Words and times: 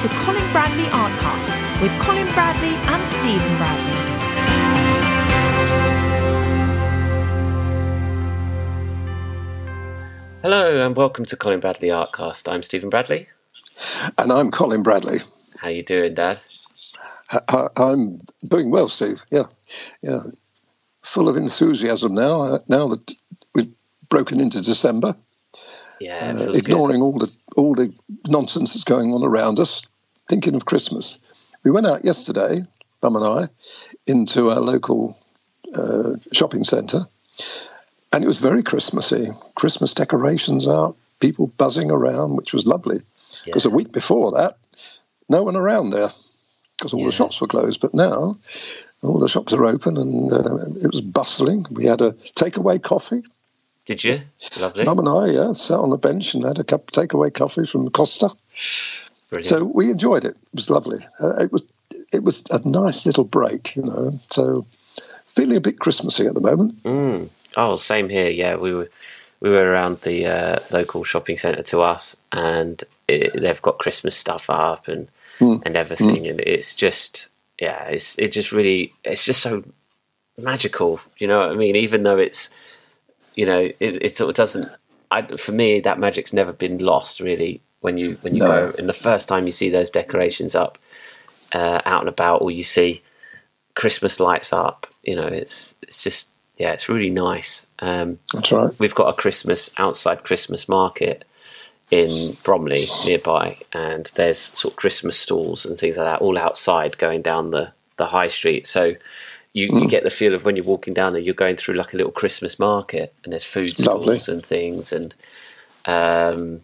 to 0.00 0.08
Colin 0.08 0.50
Bradley 0.50 0.84
Artcast 0.84 1.82
with 1.82 1.92
Colin 2.00 2.26
Bradley 2.28 2.74
and 2.74 3.06
Stephen 3.06 3.56
Bradley. 3.58 5.00
Hello 10.40 10.86
and 10.86 10.96
welcome 10.96 11.26
to 11.26 11.36
Colin 11.36 11.60
Bradley 11.60 11.88
Artcast. 11.88 12.50
I'm 12.50 12.62
Stephen 12.62 12.88
Bradley. 12.88 13.28
And 14.16 14.32
I'm 14.32 14.50
Colin 14.50 14.82
Bradley. 14.82 15.18
How 15.58 15.68
you 15.68 15.82
doing, 15.82 16.14
Dad? 16.14 16.38
I, 17.30 17.68
I'm 17.76 18.20
doing 18.42 18.70
well, 18.70 18.88
Steve. 18.88 19.22
Yeah, 19.30 19.44
yeah. 20.00 20.22
Full 21.02 21.28
of 21.28 21.36
enthusiasm 21.36 22.14
now. 22.14 22.42
Uh, 22.42 22.58
now 22.68 22.88
that 22.88 23.14
we've 23.54 23.74
broken 24.08 24.40
into 24.40 24.62
December, 24.62 25.14
Yeah, 26.00 26.30
it 26.30 26.36
uh, 26.36 26.44
feels 26.44 26.58
ignoring 26.58 27.02
all 27.02 27.18
the 27.18 27.30
all 27.56 27.74
the 27.74 27.92
nonsense 28.26 28.72
that's 28.72 28.84
going 28.84 29.12
on 29.12 29.22
around 29.22 29.58
us, 29.60 29.82
thinking 30.30 30.54
of 30.54 30.64
Christmas. 30.64 31.18
We 31.64 31.70
went 31.70 31.86
out 31.86 32.04
yesterday, 32.06 32.62
Mum 33.02 33.16
and 33.16 33.24
I, 33.26 33.48
into 34.06 34.50
our 34.50 34.60
local 34.60 35.18
uh, 35.74 36.12
shopping 36.32 36.64
centre, 36.64 37.06
and 38.12 38.24
it 38.24 38.26
was 38.26 38.38
very 38.38 38.62
Christmassy. 38.62 39.30
Christmas 39.54 39.92
decorations 39.92 40.66
out, 40.66 40.96
people 41.20 41.46
buzzing 41.48 41.90
around, 41.90 42.36
which 42.36 42.52
was 42.54 42.66
lovely. 42.66 43.02
Because 43.44 43.64
a 43.66 43.70
week 43.70 43.92
before 43.92 44.32
that, 44.32 44.56
no 45.28 45.42
one 45.42 45.56
around 45.56 45.90
there 45.90 46.10
because 46.76 46.92
all 46.94 47.00
Yeah. 47.00 47.06
the 47.06 47.12
shops 47.12 47.40
were 47.40 47.46
closed. 47.46 47.80
But 47.80 47.94
now 47.94 48.38
all 49.02 49.18
the 49.18 49.28
shops 49.28 49.52
are 49.52 49.64
open 49.66 49.96
and 49.96 50.32
uh, 50.32 50.56
it 50.82 50.90
was 50.90 51.00
bustling. 51.00 51.66
We 51.70 51.86
had 51.86 52.00
a 52.00 52.12
takeaway 52.34 52.82
coffee. 52.82 53.22
Did 53.86 54.02
you? 54.04 54.22
Lovely. 54.56 54.84
Mum 54.84 54.98
and 54.98 55.08
I, 55.08 55.26
yeah, 55.26 55.52
sat 55.52 55.78
on 55.78 55.90
the 55.90 55.96
bench 55.98 56.34
and 56.34 56.44
had 56.44 56.58
a 56.58 56.64
cup 56.64 56.90
takeaway 56.90 57.32
coffee 57.32 57.66
from 57.66 57.90
Costa. 57.90 58.30
Brilliant. 59.30 59.46
So 59.46 59.64
we 59.64 59.90
enjoyed 59.90 60.24
it. 60.24 60.32
It 60.36 60.54
was 60.54 60.70
lovely. 60.70 61.06
Uh, 61.20 61.36
it 61.36 61.52
was 61.52 61.64
it 62.12 62.22
was 62.22 62.42
a 62.50 62.66
nice 62.68 63.06
little 63.06 63.24
break, 63.24 63.74
you 63.76 63.82
know. 63.82 64.18
So 64.30 64.66
feeling 65.28 65.56
a 65.56 65.60
bit 65.60 65.78
Christmassy 65.78 66.26
at 66.26 66.34
the 66.34 66.40
moment. 66.40 66.82
Mm. 66.82 67.28
Oh, 67.56 67.76
same 67.76 68.08
here. 68.08 68.28
Yeah, 68.28 68.56
we 68.56 68.74
were 68.74 68.90
we 69.40 69.50
were 69.50 69.70
around 69.70 70.00
the 70.02 70.26
uh, 70.26 70.58
local 70.70 71.04
shopping 71.04 71.36
centre 71.36 71.62
to 71.62 71.80
us, 71.80 72.20
and 72.32 72.82
it, 73.08 73.32
they've 73.40 73.62
got 73.62 73.78
Christmas 73.78 74.16
stuff 74.16 74.50
up 74.50 74.88
and 74.88 75.08
Mm. 75.38 75.62
and 75.64 75.74
everything, 75.74 76.26
and 76.26 76.38
it's 76.40 76.74
just 76.74 77.30
yeah, 77.58 77.84
it's 77.84 78.18
it 78.18 78.30
just 78.30 78.52
really 78.52 78.92
it's 79.04 79.24
just 79.24 79.42
so 79.42 79.64
magical. 80.36 81.00
You 81.18 81.28
know 81.28 81.38
what 81.40 81.50
I 81.50 81.54
mean? 81.54 81.76
Even 81.76 82.02
though 82.02 82.18
it's 82.18 82.54
you 83.36 83.46
know 83.46 83.60
it, 83.60 83.76
it 83.80 84.16
sort 84.16 84.28
of 84.28 84.36
doesn't. 84.36 84.66
I, 85.10 85.22
for 85.38 85.52
me, 85.52 85.80
that 85.80 85.98
magic's 85.98 86.34
never 86.34 86.52
been 86.52 86.76
lost 86.78 87.20
really. 87.20 87.62
When 87.80 87.96
you 87.96 88.18
when 88.22 88.34
you 88.34 88.40
No. 88.40 88.46
go 88.46 88.72
and 88.78 88.88
the 88.88 88.92
first 88.92 89.28
time 89.28 89.46
you 89.46 89.52
see 89.52 89.70
those 89.70 89.90
decorations 89.90 90.54
up 90.54 90.78
uh, 91.52 91.80
out 91.84 92.00
and 92.00 92.08
about, 92.08 92.42
or 92.42 92.50
you 92.50 92.62
see 92.62 93.02
Christmas 93.74 94.20
lights 94.20 94.52
up, 94.52 94.86
you 95.02 95.16
know, 95.16 95.26
it's 95.26 95.76
it's 95.82 96.02
just 96.02 96.30
yeah, 96.58 96.72
it's 96.72 96.88
really 96.88 97.10
nice. 97.10 97.66
Um, 97.78 98.18
That's 98.34 98.52
right. 98.52 98.70
we've 98.78 98.94
got 98.94 99.08
a 99.08 99.14
Christmas 99.14 99.70
outside 99.78 100.24
Christmas 100.24 100.68
market 100.68 101.24
in 101.90 102.36
Bromley 102.44 102.88
nearby, 103.04 103.56
and 103.72 104.10
there's 104.14 104.38
sort 104.38 104.74
of 104.74 104.76
Christmas 104.76 105.18
stalls 105.18 105.66
and 105.66 105.78
things 105.78 105.96
like 105.96 106.06
that 106.06 106.20
all 106.20 106.38
outside 106.38 106.98
going 106.98 107.22
down 107.22 107.50
the, 107.50 107.72
the 107.96 108.06
high 108.06 108.28
street. 108.28 108.66
So 108.66 108.94
you, 109.52 109.66
you 109.66 109.88
get 109.88 110.04
the 110.04 110.10
feel 110.10 110.34
of 110.34 110.44
when 110.44 110.54
you're 110.54 110.64
walking 110.64 110.94
down 110.94 111.12
there, 111.14 111.22
you're 111.22 111.34
going 111.34 111.56
through 111.56 111.74
like 111.74 111.92
a 111.92 111.96
little 111.96 112.12
Christmas 112.12 112.58
market, 112.58 113.12
and 113.24 113.32
there's 113.32 113.44
food 113.44 113.76
Lovely. 113.78 114.18
stalls 114.18 114.28
and 114.28 114.44
things, 114.44 114.92
and 114.92 115.14
um, 115.86 116.60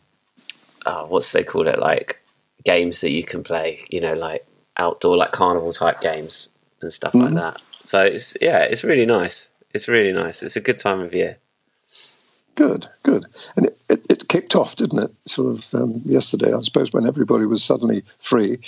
oh, 0.87 1.07
what's 1.07 1.33
they 1.33 1.45
call 1.45 1.69
it, 1.69 1.79
like 1.79 2.23
games 2.65 3.01
that 3.03 3.11
you 3.11 3.25
can 3.25 3.45
play, 3.45 3.85
you 3.91 4.01
know, 4.01 4.15
like 4.15 4.47
outdoor, 4.77 5.17
like 5.17 5.33
carnival 5.33 5.73
type 5.73 6.01
games 6.01 6.49
and 6.81 6.93
stuff 6.93 7.15
like 7.15 7.35
that. 7.35 7.61
So 7.83 8.05
it's 8.05 8.37
yeah, 8.41 8.61
it's 8.61 8.85
really 8.85 9.07
nice. 9.07 9.49
It's 9.75 9.89
really 9.89 10.13
nice. 10.13 10.43
It's 10.43 10.57
a 10.57 10.61
good 10.61 10.79
time 10.79 11.01
of 11.01 11.15
year. 11.15 11.39
Good, 12.55 12.89
good. 13.03 13.27
And 13.55 13.67
it, 13.67 13.79
it, 13.91 14.07
it 14.09 14.29
kicked 14.29 14.57
off, 14.57 14.77
didn't 14.77 14.99
it? 14.99 15.11
Sort 15.27 15.55
of 15.55 15.75
um, 15.75 16.03
yesterday, 16.07 16.55
I 16.55 16.61
suppose, 16.63 16.93
when 16.93 17.07
everybody 17.07 17.45
was 17.45 17.63
suddenly 17.63 18.03
free 18.19 18.59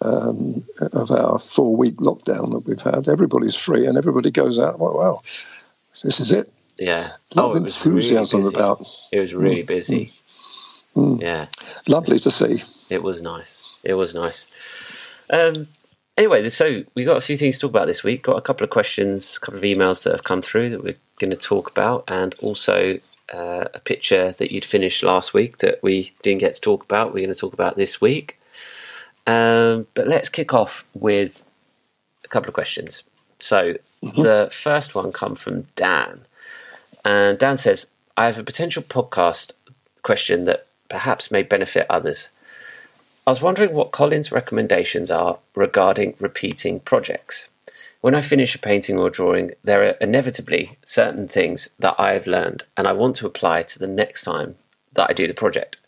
um, 0.00 0.64
of 0.80 1.10
our 1.10 1.38
four 1.38 1.76
week 1.76 1.96
lockdown 1.96 2.52
that 2.52 2.66
we've 2.66 2.80
had. 2.80 3.08
Everybody's 3.08 3.54
free 3.54 3.86
and 3.86 3.96
everybody 3.96 4.30
goes 4.30 4.58
out. 4.58 4.78
Well, 4.78 4.94
wow, 4.94 5.22
this 6.02 6.20
is 6.20 6.32
it. 6.32 6.52
Yeah. 6.78 7.12
A 7.32 7.36
lot 7.36 7.46
oh, 7.46 7.50
of 7.52 7.56
it 7.58 7.62
was 7.62 7.86
really 7.86 7.98
enthusiasm 7.98 8.40
busy. 8.40 8.56
about. 8.56 8.80
Mm. 8.80 8.90
It 9.12 9.20
was 9.20 9.34
really 9.34 9.62
busy. 9.62 10.12
Yeah, 10.96 11.46
Lovely 11.86 12.18
to 12.20 12.30
see. 12.30 12.62
it 12.90 13.02
was 13.02 13.20
nice. 13.22 13.76
It 13.84 13.94
was 13.94 14.14
nice. 14.14 14.48
Um, 15.30 15.68
anyway, 16.16 16.48
so 16.48 16.84
we 16.94 17.04
got 17.04 17.16
a 17.16 17.20
few 17.20 17.36
things 17.36 17.56
to 17.56 17.62
talk 17.62 17.70
about 17.70 17.86
this 17.86 18.02
week. 18.02 18.22
Got 18.22 18.38
a 18.38 18.42
couple 18.42 18.64
of 18.64 18.70
questions, 18.70 19.36
a 19.36 19.40
couple 19.44 19.58
of 19.58 19.64
emails 19.64 20.04
that 20.04 20.12
have 20.12 20.24
come 20.24 20.40
through 20.42 20.70
that 20.70 20.82
we're 20.82 20.96
going 21.18 21.30
to 21.30 21.36
talk 21.36 21.70
about, 21.70 22.04
and 22.08 22.34
also 22.40 22.98
uh, 23.32 23.64
a 23.74 23.80
picture 23.80 24.32
that 24.38 24.50
you'd 24.52 24.64
finished 24.64 25.02
last 25.02 25.34
week 25.34 25.58
that 25.58 25.82
we 25.82 26.12
didn't 26.22 26.40
get 26.40 26.54
to 26.54 26.60
talk 26.60 26.82
about. 26.84 27.08
We're 27.12 27.24
going 27.26 27.34
to 27.34 27.40
talk 27.40 27.52
about 27.52 27.76
this 27.76 28.00
week. 28.00 28.40
Um, 29.26 29.86
but 29.94 30.06
let's 30.06 30.28
kick 30.28 30.54
off 30.54 30.84
with 30.94 31.44
a 32.24 32.28
couple 32.28 32.48
of 32.48 32.54
questions. 32.54 33.02
So 33.38 33.74
the 34.00 34.48
first 34.52 34.94
one 34.94 35.10
come 35.12 35.34
from 35.34 35.66
Dan, 35.74 36.20
and 37.04 37.36
Dan 37.38 37.56
says, 37.56 37.90
"I 38.16 38.26
have 38.26 38.38
a 38.38 38.44
potential 38.44 38.82
podcast 38.82 39.54
question 40.02 40.44
that 40.44 40.65
perhaps 40.88 41.30
may 41.30 41.42
benefit 41.42 41.86
others. 41.90 42.30
I 43.26 43.30
was 43.30 43.42
wondering 43.42 43.72
what 43.72 43.90
Colin's 43.90 44.30
recommendations 44.30 45.10
are 45.10 45.38
regarding 45.54 46.14
repeating 46.20 46.80
projects. 46.80 47.50
When 48.00 48.14
I 48.14 48.20
finish 48.20 48.54
a 48.54 48.60
painting 48.60 48.98
or 48.98 49.10
drawing, 49.10 49.52
there 49.64 49.82
are 49.82 49.96
inevitably 50.00 50.78
certain 50.84 51.26
things 51.26 51.70
that 51.78 51.96
I 51.98 52.12
have 52.12 52.28
learned 52.28 52.62
and 52.76 52.86
I 52.86 52.92
want 52.92 53.16
to 53.16 53.26
apply 53.26 53.62
to 53.62 53.78
the 53.78 53.88
next 53.88 54.22
time 54.22 54.54
that 54.92 55.10
I 55.10 55.12
do 55.12 55.26
the 55.26 55.34
project. 55.34 55.78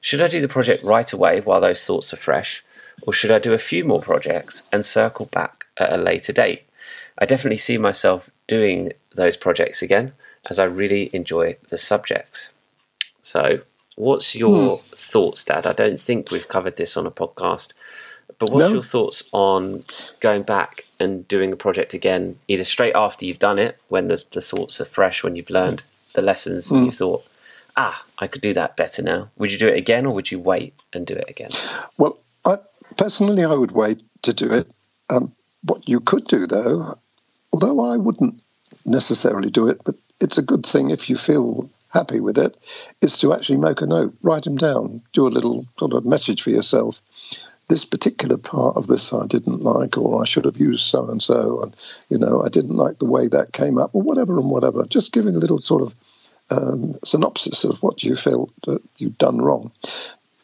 Should 0.00 0.22
I 0.22 0.28
do 0.28 0.40
the 0.40 0.48
project 0.48 0.84
right 0.84 1.12
away 1.12 1.40
while 1.40 1.60
those 1.60 1.84
thoughts 1.84 2.12
are 2.14 2.16
fresh, 2.16 2.64
or 3.02 3.12
should 3.12 3.32
I 3.32 3.38
do 3.38 3.52
a 3.52 3.58
few 3.58 3.84
more 3.84 4.00
projects 4.00 4.62
and 4.72 4.84
circle 4.84 5.26
back 5.26 5.66
at 5.76 5.92
a 5.92 5.96
later 5.96 6.32
date? 6.32 6.62
I 7.18 7.26
definitely 7.26 7.58
see 7.58 7.78
myself 7.78 8.30
doing 8.46 8.92
those 9.14 9.36
projects 9.36 9.82
again 9.82 10.12
as 10.48 10.58
I 10.58 10.64
really 10.64 11.10
enjoy 11.12 11.56
the 11.68 11.76
subjects. 11.76 12.54
So, 13.20 13.60
what's 13.98 14.36
your 14.36 14.78
thoughts, 14.94 15.44
Dad? 15.44 15.66
I 15.66 15.72
don't 15.72 16.00
think 16.00 16.30
we've 16.30 16.48
covered 16.48 16.76
this 16.76 16.96
on 16.96 17.06
a 17.06 17.10
podcast, 17.10 17.72
but 18.38 18.50
what's 18.50 18.66
No. 18.68 18.74
your 18.74 18.82
thoughts 18.82 19.28
on 19.32 19.80
going 20.20 20.42
back 20.44 20.84
and 21.00 21.26
doing 21.26 21.52
a 21.52 21.56
project 21.56 21.94
again, 21.94 22.38
either 22.46 22.64
straight 22.64 22.94
after 22.94 23.26
you've 23.26 23.38
done 23.40 23.58
it, 23.58 23.76
when 23.88 24.08
the, 24.08 24.22
the 24.32 24.40
thoughts 24.40 24.80
are 24.80 24.84
fresh, 24.84 25.24
when 25.24 25.34
you've 25.36 25.50
learned 25.50 25.82
the 26.14 26.22
lessons 26.22 26.70
and 26.70 26.86
you 26.86 26.92
thought, 26.92 27.24
ah, 27.76 28.04
I 28.18 28.28
could 28.28 28.40
do 28.42 28.54
that 28.54 28.76
better 28.76 29.02
now? 29.02 29.30
Would 29.36 29.52
you 29.52 29.58
do 29.58 29.68
it 29.68 29.76
again 29.76 30.06
or 30.06 30.14
would 30.14 30.30
you 30.30 30.38
wait 30.38 30.74
and 30.92 31.06
do 31.06 31.14
it 31.14 31.28
again? 31.28 31.50
Well, 31.96 32.18
I, 32.44 32.56
personally, 32.96 33.44
I 33.44 33.54
would 33.54 33.72
wait 33.72 34.00
to 34.22 34.32
do 34.32 34.50
it. 34.52 34.70
Um, 35.10 35.32
what 35.62 35.88
you 35.88 36.00
could 36.00 36.26
do, 36.26 36.46
though, 36.46 36.98
although 37.52 37.80
I 37.80 37.96
wouldn't 37.96 38.40
necessarily 38.84 39.50
do 39.50 39.68
it, 39.68 39.80
but 39.84 39.96
it's 40.20 40.38
a 40.38 40.42
good 40.42 40.64
thing 40.64 40.90
if 40.90 41.10
you 41.10 41.16
feel 41.16 41.68
happy 41.88 42.20
with 42.20 42.38
it, 42.38 42.56
is 43.00 43.18
to 43.18 43.32
actually 43.32 43.58
make 43.58 43.80
a 43.80 43.86
note, 43.86 44.14
write 44.22 44.44
them 44.44 44.56
down, 44.56 45.02
do 45.12 45.26
a 45.26 45.30
little 45.30 45.66
sort 45.78 45.92
of 45.92 46.04
message 46.04 46.42
for 46.42 46.50
yourself. 46.50 47.00
This 47.68 47.84
particular 47.84 48.38
part 48.38 48.76
of 48.76 48.86
this 48.86 49.12
I 49.12 49.26
didn't 49.26 49.62
like, 49.62 49.98
or 49.98 50.22
I 50.22 50.24
should 50.24 50.46
have 50.46 50.56
used 50.56 50.86
so 50.86 51.10
and 51.10 51.22
so, 51.22 51.62
and 51.62 51.76
you 52.08 52.18
know 52.18 52.42
I 52.42 52.48
didn't 52.48 52.76
like 52.76 52.98
the 52.98 53.04
way 53.04 53.28
that 53.28 53.52
came 53.52 53.78
up, 53.78 53.94
or 53.94 54.02
whatever 54.02 54.38
and 54.38 54.50
whatever. 54.50 54.84
Just 54.84 55.12
giving 55.12 55.36
a 55.36 55.38
little 55.38 55.60
sort 55.60 55.82
of 55.82 55.94
um, 56.50 56.98
synopsis 57.04 57.64
of 57.64 57.82
what 57.82 58.02
you 58.02 58.16
felt 58.16 58.50
that 58.62 58.82
you've 58.96 59.18
done 59.18 59.38
wrong 59.38 59.70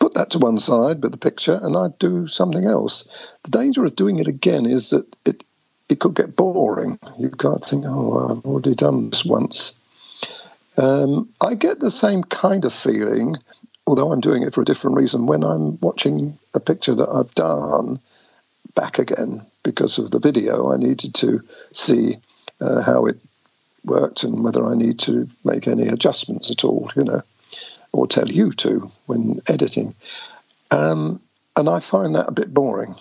put 0.05 0.13
that 0.13 0.29
to 0.29 0.39
one 0.39 0.59
side 0.59 1.03
with 1.03 1.13
the 1.13 1.19
picture 1.19 1.59
and 1.63 1.75
I'd 1.75 1.99
do 1.99 2.27
something 2.27 2.67
else. 2.67 3.09
The 3.45 3.53
danger 3.53 3.87
of 3.87 3.97
doing 3.97 4.19
it 4.19 4.29
again 4.29 4.67
is 4.67 4.91
that 4.91 5.07
it 5.25 5.43
it 5.89 5.99
could 5.99 6.15
get 6.15 6.37
boring. 6.37 6.99
You 7.19 7.31
can't 7.31 7.65
think, 7.65 7.85
oh, 7.87 8.29
I've 8.29 8.45
already 8.45 8.75
done 8.75 9.11
this 9.11 9.25
once. 9.25 9.75
Um, 10.77 11.29
I 11.41 11.55
get 11.55 11.81
the 11.81 11.91
same 11.91 12.25
kind 12.25 12.65
of 12.65 12.73
feeling, 12.73 13.37
although 13.87 14.13
I'm 14.13 14.21
doing 14.21 14.43
it 14.43 14.55
for 14.55 14.63
a 14.63 14.65
different 14.65 14.97
reason, 14.97 15.27
when 15.27 15.45
I'm 15.45 15.79
watching 15.81 16.39
a 16.53 16.61
picture 16.61 16.95
that 16.95 17.09
I've 17.09 17.35
done 17.35 18.01
back 18.75 18.99
again 18.99 19.47
because 19.63 19.99
of 19.99 20.11
the 20.11 20.19
video. 20.19 20.73
I 20.73 20.77
needed 20.77 21.15
to 21.15 21.43
see 21.73 22.17
uh, 22.61 22.83
how 22.83 23.07
it 23.07 23.19
worked 23.85 24.25
and 24.25 24.43
whether 24.43 24.67
I 24.67 24.75
need 24.75 24.99
to 25.01 25.29
make 25.45 25.69
any 25.69 25.87
adjustments 25.87 26.51
at 26.51 26.65
all, 26.65 26.91
you 26.97 27.05
know 27.05 27.23
or 27.95 28.09
tell 28.09 28.29
you 28.29 28.53
to 28.53 28.91
when 29.07 29.41
editing. 29.49 29.95
Um, 30.73 31.21
and 31.57 31.69
I 31.69 31.79
find 31.79 32.17
that 32.17 32.29
a 32.29 32.33
bit 32.33 32.53
boring. 32.53 32.97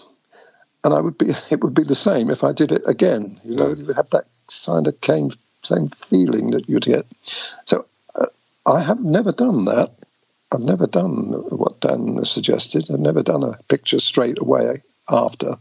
And 0.84 0.94
I 0.94 1.00
would 1.00 1.18
be, 1.18 1.32
it 1.50 1.64
would 1.64 1.74
be 1.74 1.84
the 1.84 1.96
same 1.96 2.30
if 2.30 2.44
I 2.44 2.52
did 2.52 2.72
it 2.72 2.84
again. 2.88 3.40
You 3.44 3.56
know, 3.56 3.74
you 3.74 3.86
would 3.86 3.96
have 3.96 4.12
that 4.12 4.26
kind 4.66 4.88
of 4.88 5.02
same, 5.02 5.32
same 5.64 5.90
feeling 5.90 6.52
that 6.52 6.70
you'd 6.70 6.86
get. 6.86 7.06
So 7.66 7.86
uh, 8.16 8.28
I 8.66 8.82
have 8.82 9.04
never 9.04 9.32
done 9.32 9.66
that. 9.66 9.92
I've 10.52 10.62
never 10.62 10.86
done 10.86 11.32
what 11.34 11.80
Dan 11.80 12.24
suggested. 12.26 12.92
I've 12.92 13.00
never 13.00 13.24
done 13.24 13.44
a 13.44 13.58
picture 13.68 14.00
straight 14.00 14.40
away 14.40 14.84
after. 15.10 15.56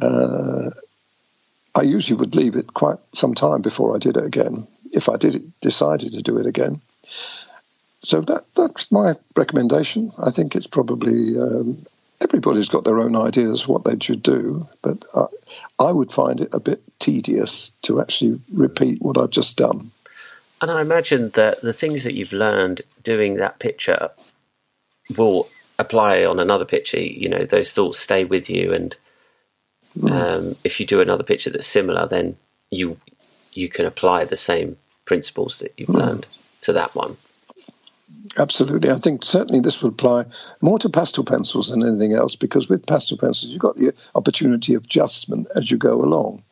Uh, 0.00 0.70
I 1.74 1.82
usually 1.82 2.18
would 2.18 2.34
leave 2.34 2.56
it 2.56 2.74
quite 2.74 2.98
some 3.14 3.34
time 3.34 3.62
before 3.62 3.94
I 3.94 3.98
did 3.98 4.16
it 4.16 4.24
again, 4.24 4.66
if 4.92 5.08
I 5.08 5.16
did 5.16 5.36
it, 5.36 5.60
decided 5.60 6.12
to 6.12 6.22
do 6.22 6.38
it 6.38 6.46
again. 6.46 6.80
So 8.02 8.22
that 8.22 8.44
that's 8.56 8.90
my 8.90 9.14
recommendation. 9.36 10.12
I 10.18 10.30
think 10.30 10.56
it's 10.56 10.66
probably 10.66 11.38
um, 11.38 11.86
everybody's 12.22 12.68
got 12.68 12.84
their 12.84 13.00
own 13.00 13.16
ideas 13.16 13.66
what 13.66 13.84
they 13.84 13.96
should 14.00 14.22
do, 14.22 14.68
but 14.82 15.04
I, 15.14 15.26
I 15.78 15.92
would 15.92 16.12
find 16.12 16.40
it 16.40 16.54
a 16.54 16.60
bit 16.60 16.82
tedious 16.98 17.72
to 17.82 18.00
actually 18.00 18.40
repeat 18.52 19.00
what 19.00 19.18
I've 19.18 19.30
just 19.30 19.56
done. 19.56 19.90
And 20.60 20.70
I 20.70 20.80
imagine 20.80 21.30
that 21.30 21.62
the 21.62 21.72
things 21.72 22.04
that 22.04 22.14
you've 22.14 22.32
learned 22.32 22.82
doing 23.02 23.36
that 23.36 23.58
picture 23.58 24.10
will 25.16 25.48
apply 25.78 26.24
on 26.24 26.38
another 26.38 26.66
picture. 26.66 27.00
You 27.00 27.30
know, 27.30 27.44
those 27.44 27.72
thoughts 27.72 27.98
stay 27.98 28.24
with 28.24 28.50
you, 28.50 28.72
and 28.72 28.94
mm. 29.98 30.10
um, 30.10 30.56
if 30.62 30.78
you 30.78 30.86
do 30.86 31.00
another 31.00 31.24
picture 31.24 31.50
that's 31.50 31.66
similar, 31.66 32.06
then 32.06 32.36
you 32.70 32.98
you 33.52 33.68
can 33.68 33.86
apply 33.86 34.24
the 34.24 34.36
same 34.36 34.76
principles 35.06 35.58
that 35.60 35.72
you've 35.76 35.88
mm. 35.88 35.98
learned 35.98 36.26
to 36.60 36.74
that 36.74 36.94
one. 36.94 37.16
Absolutely. 38.36 38.90
I 38.90 38.98
think 38.98 39.24
certainly 39.24 39.60
this 39.60 39.82
would 39.82 39.94
apply 39.94 40.26
more 40.60 40.78
to 40.78 40.88
pastel 40.88 41.24
pencils 41.24 41.70
than 41.70 41.82
anything 41.82 42.12
else 42.12 42.36
because 42.36 42.68
with 42.68 42.86
pastel 42.86 43.18
pencils, 43.18 43.50
you've 43.50 43.60
got 43.60 43.76
the 43.76 43.92
opportunity 44.14 44.74
of 44.74 44.84
adjustment 44.84 45.48
as 45.56 45.70
you 45.70 45.76
go 45.76 46.02
along, 46.02 46.42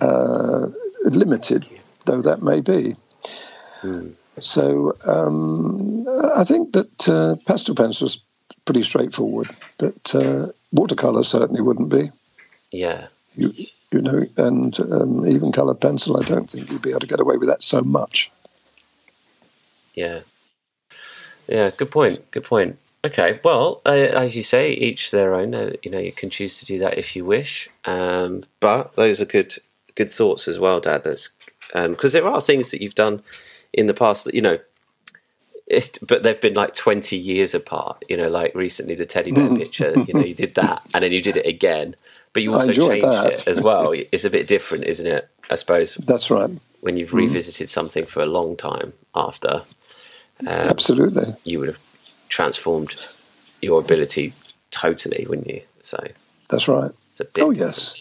uh, 0.00 0.68
limited 1.04 1.66
though 2.04 2.22
that 2.22 2.42
may 2.42 2.60
be. 2.60 2.96
Mm. 3.82 4.14
So 4.40 4.92
um, 5.06 6.06
I 6.36 6.44
think 6.44 6.72
that 6.74 7.08
uh, 7.08 7.36
pastel 7.46 7.74
pencils 7.74 8.20
pretty 8.64 8.82
straightforward, 8.82 9.48
but 9.78 10.14
uh, 10.14 10.48
watercolor 10.72 11.24
certainly 11.24 11.60
wouldn't 11.60 11.88
be. 11.88 12.10
Yeah. 12.70 13.08
You, 13.34 13.52
you 13.90 14.00
know, 14.00 14.26
and 14.36 14.78
um, 14.80 15.26
even 15.26 15.52
colored 15.52 15.80
pencil, 15.80 16.20
I 16.20 16.24
don't 16.24 16.50
think 16.50 16.70
you'd 16.70 16.82
be 16.82 16.90
able 16.90 17.00
to 17.00 17.06
get 17.06 17.20
away 17.20 17.36
with 17.36 17.48
that 17.48 17.62
so 17.62 17.80
much. 17.80 18.30
Yeah. 19.94 20.20
Yeah, 21.48 21.70
good 21.70 21.90
point. 21.90 22.30
Good 22.30 22.44
point. 22.44 22.78
Okay, 23.06 23.38
well, 23.44 23.82
uh, 23.86 23.90
as 23.90 24.36
you 24.36 24.42
say, 24.42 24.72
each 24.72 25.12
their 25.12 25.34
own. 25.34 25.54
Uh, 25.54 25.72
you 25.82 25.90
know, 25.92 25.98
you 25.98 26.10
can 26.10 26.28
choose 26.28 26.58
to 26.58 26.66
do 26.66 26.80
that 26.80 26.98
if 26.98 27.14
you 27.14 27.24
wish. 27.24 27.70
Um, 27.84 28.42
but 28.58 28.96
those 28.96 29.20
are 29.20 29.26
good, 29.26 29.54
good 29.94 30.10
thoughts 30.10 30.48
as 30.48 30.58
well, 30.58 30.80
Dad. 30.80 31.04
Because 31.04 31.30
um, 31.74 31.96
there 32.10 32.26
are 32.26 32.40
things 32.40 32.72
that 32.72 32.82
you've 32.82 32.96
done 32.96 33.22
in 33.72 33.86
the 33.86 33.94
past 33.94 34.24
that 34.24 34.34
you 34.34 34.42
know, 34.42 34.58
but 36.02 36.24
they've 36.24 36.40
been 36.40 36.54
like 36.54 36.74
twenty 36.74 37.16
years 37.16 37.54
apart. 37.54 38.04
You 38.08 38.16
know, 38.16 38.28
like 38.28 38.56
recently 38.56 38.96
the 38.96 39.06
teddy 39.06 39.30
bear 39.30 39.54
picture. 39.54 39.94
You 39.96 40.14
know, 40.14 40.24
you 40.24 40.34
did 40.34 40.56
that, 40.56 40.82
and 40.92 41.04
then 41.04 41.12
you 41.12 41.22
did 41.22 41.36
it 41.36 41.46
again, 41.46 41.94
but 42.32 42.42
you 42.42 42.52
also 42.54 42.72
changed 42.72 43.06
that. 43.06 43.32
it 43.32 43.46
as 43.46 43.60
well. 43.60 43.92
It's 43.92 44.24
a 44.24 44.30
bit 44.30 44.48
different, 44.48 44.84
isn't 44.84 45.06
it? 45.06 45.28
I 45.48 45.54
suppose. 45.54 45.94
That's 45.94 46.28
right. 46.28 46.50
When 46.80 46.96
you've 46.96 47.14
revisited 47.14 47.68
mm. 47.68 47.70
something 47.70 48.04
for 48.04 48.20
a 48.20 48.26
long 48.26 48.56
time 48.56 48.94
after. 49.14 49.62
Um, 50.40 50.48
Absolutely. 50.48 51.34
You 51.44 51.60
would 51.60 51.68
have 51.68 51.80
transformed 52.28 52.96
your 53.62 53.80
ability 53.80 54.32
totally, 54.70 55.26
wouldn't 55.28 55.48
you? 55.48 55.62
So 55.80 56.04
that's 56.48 56.68
right. 56.68 56.92
oh 57.40 57.50
yes. 57.50 57.94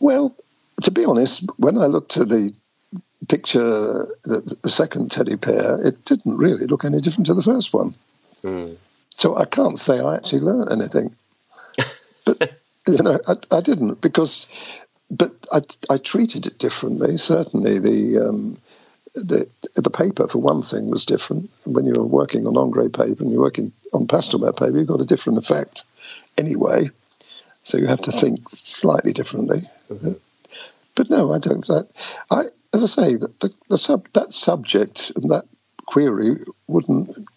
Well, 0.00 0.34
to 0.82 0.90
be 0.90 1.04
honest, 1.04 1.44
when 1.56 1.78
I 1.78 1.86
looked 1.86 2.16
at 2.16 2.28
the 2.28 2.52
picture, 3.28 3.60
the, 4.22 4.56
the, 4.62 4.70
second 4.70 5.10
teddy 5.10 5.34
bear, 5.36 5.84
it 5.84 6.04
didn't 6.04 6.36
really 6.36 6.66
look 6.66 6.84
any 6.84 7.00
different 7.00 7.26
to 7.26 7.34
the 7.34 7.42
first 7.42 7.72
one. 7.72 7.94
Mm. 8.42 8.76
So 9.16 9.36
I 9.36 9.44
can't 9.44 9.78
say 9.78 10.00
I 10.00 10.16
actually 10.16 10.40
learned 10.40 10.72
anything. 10.72 11.14
but 12.24 12.58
you 12.86 13.02
know, 13.02 13.18
I, 13.26 13.34
I, 13.56 13.60
didn't 13.60 14.00
because, 14.00 14.46
but 15.10 15.32
I, 15.52 15.60
I 15.90 15.98
treated 15.98 16.46
it 16.46 16.58
differently. 16.58 17.18
Certainly, 17.18 17.80
the 17.80 18.28
um, 18.28 18.58
the 19.22 19.48
the 19.74 19.90
paper 19.90 20.28
for 20.28 20.38
one 20.38 20.62
thing 20.62 20.90
was 20.90 21.06
different. 21.06 21.50
When 21.64 21.86
you're 21.86 22.02
working 22.02 22.46
on 22.46 22.56
Ingres 22.56 22.90
paper 22.90 23.22
and 23.22 23.32
you're 23.32 23.40
working 23.40 23.72
on 23.92 24.06
Pastelmat 24.06 24.58
paper, 24.58 24.78
you've 24.78 24.88
got 24.88 25.00
a 25.00 25.06
different 25.06 25.38
effect 25.38 25.84
anyway. 26.36 26.90
So 27.62 27.78
you 27.78 27.86
have 27.86 28.02
to 28.02 28.12
think 28.12 28.48
slightly 28.50 29.12
differently. 29.12 29.62
Mm-hmm. 29.90 30.12
But 30.94 31.10
no, 31.10 31.32
I 31.32 31.38
don't. 31.38 31.66
That 31.66 31.88
I, 32.30 32.44
as 32.72 32.82
I 32.82 32.86
say, 32.86 33.16
the, 33.16 33.52
the 33.68 33.78
sub 33.78 34.08
that 34.14 34.32
subject 34.32 35.12
and 35.16 35.30
that 35.30 35.44
query 35.86 36.36
wouldn't 36.66 37.28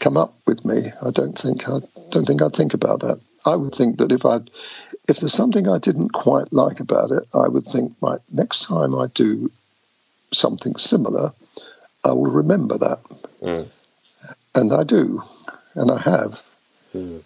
come 0.00 0.16
up 0.16 0.34
with 0.46 0.64
me. 0.64 0.92
I 1.02 1.10
don't 1.10 1.38
think. 1.38 1.68
I 1.68 1.80
don't 2.10 2.26
think 2.26 2.42
I'd 2.42 2.54
think 2.54 2.74
about 2.74 3.00
that. 3.00 3.20
I 3.44 3.54
would 3.54 3.74
think 3.74 3.98
that 3.98 4.10
if 4.10 4.26
I, 4.26 4.40
if 5.08 5.20
there's 5.20 5.32
something 5.32 5.68
I 5.68 5.78
didn't 5.78 6.10
quite 6.10 6.52
like 6.52 6.80
about 6.80 7.12
it, 7.12 7.22
I 7.32 7.46
would 7.46 7.64
think, 7.64 7.94
right, 8.00 8.18
next 8.30 8.64
time 8.64 8.94
I 8.94 9.06
do 9.06 9.52
something 10.36 10.76
similar, 10.76 11.32
I 12.04 12.12
will 12.12 12.26
remember 12.26 12.78
that. 12.78 13.00
Mm. 13.42 13.68
And 14.54 14.72
I 14.72 14.84
do, 14.84 15.22
and 15.74 15.90
I 15.90 15.98
have. 16.00 16.42
Mm. 16.94 17.22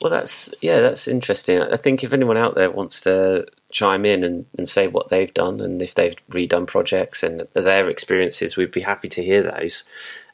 Well, 0.00 0.10
that's 0.10 0.54
yeah, 0.62 0.80
that's 0.80 1.06
interesting. 1.06 1.60
I 1.60 1.76
think 1.76 2.02
if 2.02 2.12
anyone 2.12 2.36
out 2.36 2.54
there 2.54 2.70
wants 2.70 3.02
to 3.02 3.46
chime 3.70 4.04
in 4.04 4.24
and, 4.24 4.46
and 4.56 4.68
say 4.68 4.88
what 4.88 5.08
they've 5.08 5.32
done 5.32 5.60
and 5.60 5.80
if 5.80 5.94
they've 5.94 6.16
redone 6.30 6.66
projects 6.66 7.22
and 7.22 7.46
their 7.52 7.88
experiences, 7.88 8.56
we'd 8.56 8.72
be 8.72 8.80
happy 8.80 9.08
to 9.08 9.22
hear 9.22 9.42
those 9.42 9.84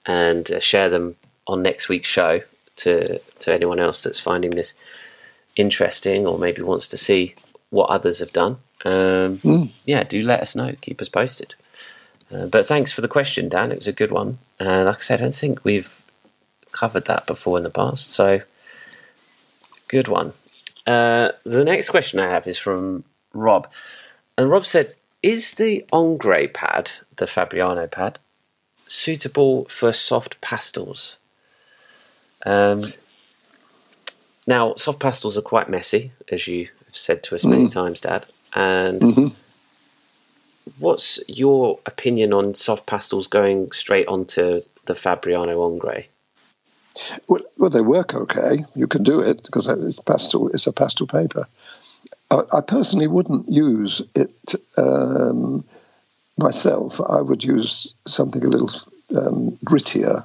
and 0.07 0.51
uh, 0.51 0.61
share 0.61 0.89
them 0.89 1.17
on 1.47 1.63
next 1.63 1.89
week's 1.89 2.09
show 2.09 2.41
to 2.77 3.19
to 3.41 3.53
anyone 3.53 3.81
else 3.81 4.03
that's 4.03 4.21
finding 4.21 4.53
this 4.53 4.75
interesting 5.57 6.27
or 6.27 6.39
maybe 6.39 6.63
wants 6.63 6.89
to 6.89 6.97
see 6.97 7.35
what 7.71 7.91
others 7.91 8.21
have 8.21 8.33
done 8.33 8.59
um, 8.87 9.39
mm. 9.39 9.71
yeah, 9.85 10.05
do 10.05 10.23
let 10.23 10.41
us 10.41 10.55
know. 10.55 10.73
Keep 10.81 11.01
us 11.01 11.09
posted. 11.09 11.57
Uh, 12.33 12.47
but 12.47 12.67
thanks 12.67 12.93
for 12.93 13.01
the 13.01 13.09
question, 13.09 13.49
Dan. 13.49 13.73
It 13.73 13.79
was 13.79 13.89
a 13.89 13.93
good 13.93 14.13
one. 14.13 14.39
And 14.61 14.87
like 14.87 14.97
I 14.97 15.01
said, 15.01 15.21
I 15.21 15.25
don't 15.25 15.35
think 15.35 15.65
we've 15.65 16.05
covered 16.71 17.07
that 17.07 17.27
before 17.27 17.57
in 17.57 17.65
the 17.65 17.71
past. 17.71 18.13
So, 18.13 18.43
good 19.89 20.07
one. 20.07 20.35
Uh, 20.87 21.33
the 21.43 21.65
next 21.65 21.91
question 21.91 22.21
I 22.21 22.29
have 22.29 22.47
is 22.47 22.59
from 22.59 23.03
Rob. 23.33 23.73
And 24.39 24.51
Rob 24.51 24.65
said, 24.65 24.95
Is 25.21 25.55
the 25.55 25.85
Ingres 25.93 26.51
pad, 26.55 26.93
the 27.17 27.27
Fabriano 27.27 27.89
pad, 27.89 28.21
suitable 28.79 29.65
for 29.65 29.93
soft 29.93 30.41
pastels? 30.41 31.19
Um, 32.45 32.93
now, 34.47 34.77
soft 34.77 35.01
pastels 35.01 35.37
are 35.37 35.43
quite 35.43 35.69
messy, 35.69 36.13
as 36.31 36.47
you 36.47 36.69
have 36.87 36.97
said 36.97 37.25
to 37.25 37.35
us 37.35 37.45
many 37.45 37.67
mm. 37.67 37.73
times, 37.73 38.01
Dad. 38.01 38.27
And 38.57 39.01
mm-hmm. 39.03 39.29
what's 40.79 41.21
your 41.29 41.79
opinion 41.85 42.33
on 42.33 42.55
soft 42.55 42.87
pastels 42.87 43.29
going 43.29 43.71
straight 43.73 44.09
onto 44.09 44.63
the 44.87 44.95
Fabriano 44.95 45.71
Ingres? 45.71 46.07
Well, 47.29 47.43
well, 47.59 47.69
they 47.69 47.83
work 47.83 48.15
okay. 48.15 48.65
You 48.75 48.87
can 48.87 49.03
do 49.03 49.21
it 49.21 49.45
because 49.45 49.69
it's 49.69 50.01
pastel. 50.01 50.49
It's 50.49 50.67
a 50.67 50.73
pastel 50.73 51.07
paper. 51.07 51.45
I, 52.31 52.41
I 52.55 52.61
personally 52.63 53.07
wouldn't 53.07 53.51
use 53.51 54.01
it 54.15 54.55
um, 54.79 55.63
myself. 56.39 56.99
I 57.07 57.21
would 57.21 57.45
use 57.45 57.95
something 58.07 58.43
a 58.43 58.49
little 58.49 58.71
um, 59.15 59.59
grittier. 59.65 60.25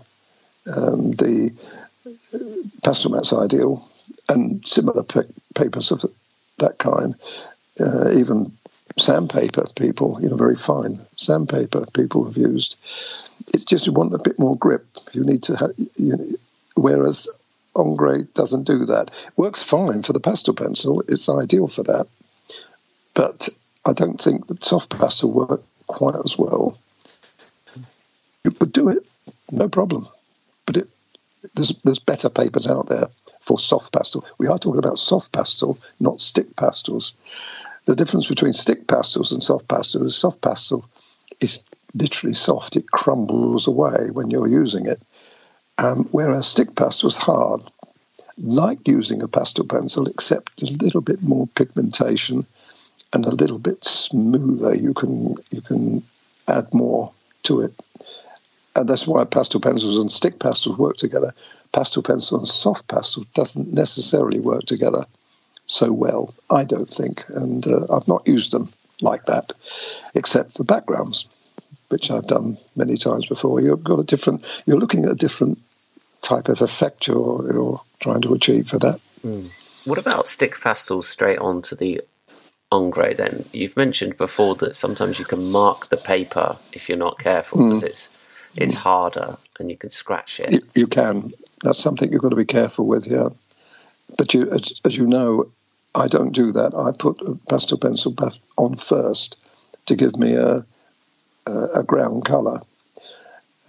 Um, 0.66 1.12
the 1.12 1.54
Pastelmat's 2.82 3.34
ideal, 3.34 3.88
and 4.30 4.66
similar 4.66 5.04
papers 5.04 5.92
of 5.92 6.06
that 6.60 6.78
kind 6.78 7.16
uh, 7.82 8.12
even 8.14 8.58
sandpaper 8.98 9.68
people, 9.76 10.20
you 10.22 10.30
know, 10.30 10.36
very 10.36 10.56
fine 10.56 11.00
sandpaper 11.18 11.86
people 11.94 12.26
have 12.26 12.38
used. 12.38 12.78
It's 13.54 13.64
just 13.64 13.88
you 13.88 13.94
want 13.94 14.14
a 14.14 14.20
bit 14.20 14.38
more 14.40 14.58
grip. 14.58 14.86
You 15.14 15.24
need 15.24 15.44
to 15.44 15.56
have, 15.56 15.72
you 15.98 16.18
know, 16.18 16.28
whereas 16.76 17.28
Ingres 17.78 18.28
doesn't 18.34 18.64
do 18.64 18.86
that. 18.88 19.12
Works 19.36 19.64
fine 19.64 20.04
for 20.04 20.14
the 20.14 20.20
pastel 20.20 20.54
pencil. 20.54 21.04
It's 21.08 21.30
ideal 21.30 21.68
for 21.68 21.84
that. 21.84 22.08
But 23.14 23.50
I 23.86 23.94
don't 23.94 24.22
think 24.22 24.48
the 24.48 24.58
soft 24.62 24.90
pastel 24.98 25.32
work 25.32 25.64
quite 25.88 26.16
as 26.24 26.38
well. 26.38 26.78
You 28.44 28.56
would 28.60 28.74
do 28.74 28.90
it, 28.90 29.06
no 29.52 29.70
problem. 29.70 30.08
But 30.66 30.78
it, 30.78 30.90
there's, 31.54 31.74
there's 31.84 32.00
better 32.00 32.30
papers 32.30 32.68
out 32.68 32.88
there 32.88 33.08
for 33.42 33.60
soft 33.60 33.92
pastel. 33.92 34.26
We 34.38 34.48
are 34.48 34.58
talking 34.58 34.80
about 34.80 35.00
soft 35.00 35.32
pastel, 35.32 35.78
not 36.00 36.22
stick 36.22 36.56
pastels. 36.56 37.14
The 37.86 37.96
difference 37.96 38.28
between 38.28 38.54
stick 38.54 38.88
pastels 38.88 39.32
and 39.32 39.44
soft 39.44 39.68
pastel 39.68 40.06
is 40.06 40.16
soft 40.16 40.42
pastel 40.42 40.86
is 41.40 41.64
literally 41.94 42.36
soft. 42.36 42.76
It 42.76 42.90
crumbles 42.90 43.68
away 43.68 44.10
when 44.12 44.30
you're 44.30 44.48
using 44.48 44.86
it. 44.86 45.02
Um, 45.78 46.08
whereas 46.12 46.48
stick 46.48 46.76
pastel 46.76 47.10
is 47.10 47.18
hard, 47.18 47.62
like 48.38 48.88
using 48.88 49.24
a 49.24 49.28
pastel 49.28 49.66
pencil, 49.66 50.08
except 50.08 50.62
a 50.62 50.68
little 50.68 51.02
bit 51.02 51.24
more 51.24 51.48
pigmentation 51.48 52.46
and 53.14 53.26
a 53.26 53.36
little 53.36 53.58
bit 53.58 53.84
smoother. 53.84 54.76
You 54.76 54.94
can 54.94 55.36
you 55.50 55.62
can 55.62 56.04
add 56.48 56.74
more 56.74 57.12
to 57.44 57.62
it, 57.62 57.74
and 58.76 58.88
that's 58.88 59.08
why 59.08 59.26
pastel 59.26 59.60
pencils 59.60 59.98
and 59.98 60.12
stick 60.12 60.40
pastels 60.40 60.78
work 60.78 60.98
together 60.98 61.34
pastel 61.72 62.04
pencil 62.04 62.38
and 62.38 62.48
soft 62.48 62.88
pastel 62.88 63.24
doesn't 63.34 63.74
necessarily 63.74 64.40
work 64.40 64.66
together 64.66 65.06
so 65.72 65.92
well, 65.92 66.34
I 66.50 66.66
don't 66.66 66.90
think. 66.90 67.24
And 67.30 67.66
uh, 67.66 67.88
I've 67.90 68.08
not 68.08 68.28
used 68.28 68.52
them 68.52 68.72
like 69.00 69.26
that, 69.28 69.54
except 70.14 70.54
for 70.54 70.64
backgrounds, 70.64 71.26
which 71.90 72.12
I've 72.12 72.28
done 72.28 72.58
many 72.76 72.98
times 72.98 73.26
before. 73.26 73.62
You've 73.62 73.84
got 73.84 74.00
a 74.00 74.04
different, 74.04 74.46
you're 74.66 74.80
looking 74.80 75.06
at 75.06 75.12
a 75.12 75.16
different 75.16 75.60
type 76.22 76.50
of 76.50 76.62
effect 76.62 77.08
you're, 77.08 77.52
you're 77.52 77.82
trying 78.00 78.22
to 78.22 78.34
achieve 78.34 78.68
for 78.68 78.80
that. 78.80 79.00
Mm. 79.26 79.50
What 79.86 79.98
about 79.98 80.28
stick 80.28 80.60
pastels 80.60 81.08
straight 81.08 81.40
onto 81.40 81.76
the 81.76 82.02
Ingres 82.72 83.18
then? 83.18 83.46
You've 83.54 83.78
mentioned 83.78 84.18
before 84.18 84.56
that 84.56 84.76
sometimes 84.76 85.20
you 85.20 85.26
can 85.26 85.52
mark 85.52 85.88
the 85.88 85.98
paper 85.98 86.58
if 86.74 86.90
you're 86.90 86.98
not 86.98 87.18
careful 87.18 87.60
mm. 87.60 87.70
because 87.70 87.84
it's 87.84 88.16
it's 88.56 88.76
harder 88.76 89.38
and 89.60 89.72
you 89.72 89.78
can 89.78 89.90
scratch 89.90 90.42
it. 90.42 90.52
You, 90.52 90.60
you, 90.76 90.88
can. 90.88 91.32
That's 91.64 91.80
something 91.80 92.12
you've 92.12 92.22
got 92.22 92.30
to 92.30 92.36
be 92.36 92.44
careful 92.44 92.86
with, 92.86 93.08
yeah. 93.08 93.30
But 94.18 94.34
you, 94.34 94.52
as, 94.52 94.74
as 94.84 94.98
you 94.98 95.08
know, 95.08 95.50
I 95.94 96.08
don't 96.08 96.32
do 96.32 96.54
that. 96.54 96.74
I 96.74 96.92
put 96.92 97.22
a 97.22 97.36
pastel 97.50 97.78
pencil 97.78 98.16
on 98.58 98.76
first 98.76 99.38
to 99.88 99.96
give 99.96 100.16
me 100.16 100.36
a, 100.36 100.66
a, 101.48 101.66
a 101.76 101.84
ground 101.84 102.26
colour, 102.26 102.62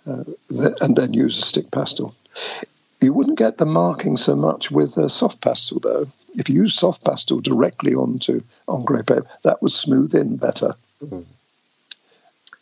uh, 0.06 0.24
and 0.80 0.96
then 0.96 1.14
use 1.14 1.38
a 1.38 1.42
stick 1.42 1.70
pastel. 1.70 2.14
You 3.00 3.12
wouldn't 3.12 3.38
get 3.38 3.58
the 3.58 3.66
marking 3.66 4.16
so 4.16 4.36
much 4.36 4.70
with 4.70 4.96
a 4.96 5.08
soft 5.08 5.40
pastel, 5.40 5.80
though. 5.80 6.06
If 6.34 6.48
you 6.48 6.56
use 6.56 6.74
soft 6.74 7.04
pastel 7.04 7.40
directly 7.40 7.94
onto 7.94 8.42
Ingres 8.68 9.02
paper, 9.02 9.26
that 9.42 9.60
would 9.60 9.72
smooth 9.72 10.14
in 10.14 10.36
better. 10.36 10.74
Mm. 11.04 11.24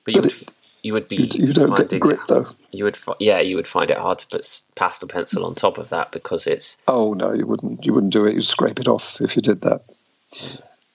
But, 0.05 0.15
you, 0.15 0.23
but 0.23 0.33
would, 0.33 0.33
it, 0.33 0.49
you 0.83 0.93
would 0.95 1.09
be 1.09 1.17
you, 1.17 1.47
you 1.47 1.53
don't 1.53 1.77
get 1.77 2.01
grit, 2.01 2.21
though. 2.27 2.49
You 2.73 2.85
would, 2.85 2.99
yeah, 3.19 3.41
you 3.41 3.57
would 3.57 3.67
find 3.67 3.91
it 3.91 3.99
hard 3.99 4.21
to 4.21 4.27
put 4.29 4.61
pastel 4.75 5.09
pencil 5.09 5.45
on 5.45 5.55
top 5.55 5.79
of 5.79 5.89
that 5.89 6.13
because 6.13 6.47
it's. 6.47 6.81
Oh 6.87 7.15
no, 7.15 7.33
you 7.33 7.47
wouldn't. 7.47 7.85
You 7.85 7.95
wouldn't 7.95 8.13
do 8.13 8.27
it. 8.27 8.35
You'd 8.35 8.45
scrape 8.45 8.79
it 8.79 8.89
off 8.89 9.21
if 9.21 9.37
you 9.37 9.43
did 9.43 9.63
that. 9.63 9.83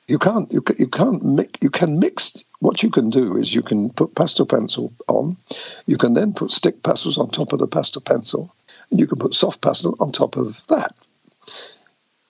You 0.07 0.19
can't. 0.19 0.51
You, 0.53 0.63
you 0.77 0.87
can't 0.87 1.23
mix. 1.23 1.59
You 1.61 1.69
can 1.69 1.99
mix. 1.99 2.45
What 2.59 2.83
you 2.83 2.91
can 2.91 3.09
do 3.09 3.37
is 3.37 3.53
you 3.53 3.61
can 3.61 3.89
put 3.89 4.15
pastel 4.15 4.45
pencil 4.45 4.93
on. 5.07 5.37
You 5.85 5.97
can 5.97 6.13
then 6.13 6.33
put 6.33 6.51
stick 6.51 6.81
pastels 6.83 7.17
on 7.17 7.29
top 7.29 7.53
of 7.53 7.59
the 7.59 7.67
pastel 7.67 8.01
pencil, 8.01 8.53
and 8.91 8.99
you 8.99 9.07
can 9.07 9.17
put 9.17 9.33
soft 9.33 9.61
pastel 9.61 9.95
on 9.99 10.11
top 10.11 10.37
of 10.37 10.61
that. 10.67 10.95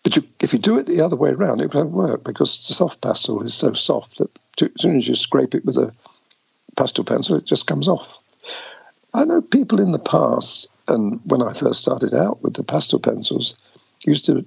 But 0.03 0.15
you, 0.15 0.23
if 0.39 0.53
you 0.53 0.59
do 0.59 0.77
it 0.77 0.85
the 0.85 1.01
other 1.01 1.15
way 1.15 1.31
around, 1.31 1.61
it 1.61 1.73
won't 1.73 1.91
work 1.91 2.23
because 2.23 2.67
the 2.67 2.73
soft 2.73 3.01
pastel 3.01 3.43
is 3.43 3.53
so 3.53 3.73
soft 3.73 4.19
that 4.19 4.29
as 4.61 4.69
soon 4.81 4.97
as 4.97 5.07
you 5.07 5.15
scrape 5.15 5.55
it 5.55 5.65
with 5.65 5.77
a 5.77 5.93
pastel 6.77 7.03
pencil, 7.03 7.37
it 7.37 7.45
just 7.45 7.67
comes 7.67 7.87
off. 7.87 8.19
I 9.15 9.23
know 9.23 9.41
people 9.41 9.79
in 9.79 9.93
the 9.93 9.99
past, 9.99 10.67
and 10.89 11.21
when 11.23 11.41
I 11.41 11.53
first 11.53 11.81
started 11.81 12.13
out 12.13 12.43
with 12.43 12.53
the 12.53 12.63
pastel 12.63 12.99
pencils, 12.99 13.55
used 14.03 14.25
to, 14.25 14.45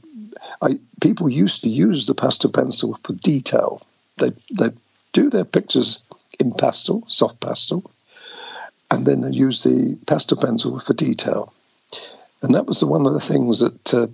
I, 0.60 0.78
people 1.00 1.30
used 1.30 1.62
to 1.62 1.70
use 1.70 2.06
the 2.06 2.14
pastel 2.14 2.50
pencil 2.50 2.98
for 3.02 3.14
detail. 3.14 3.80
They 4.18 4.32
they 4.52 4.68
do 5.14 5.30
their 5.30 5.46
pictures 5.46 6.02
in 6.38 6.52
pastel, 6.52 7.02
soft 7.08 7.40
pastel, 7.40 7.90
and 8.90 9.06
then 9.06 9.22
they 9.22 9.30
use 9.30 9.62
the 9.62 9.96
pastel 10.06 10.36
pencil 10.36 10.78
for 10.80 10.92
detail. 10.92 11.50
And 12.42 12.54
that 12.54 12.66
was 12.66 12.80
the, 12.80 12.86
one 12.86 13.06
of 13.06 13.14
the 13.14 13.20
things 13.20 13.60
that 13.60 13.94
uh, 13.94 14.08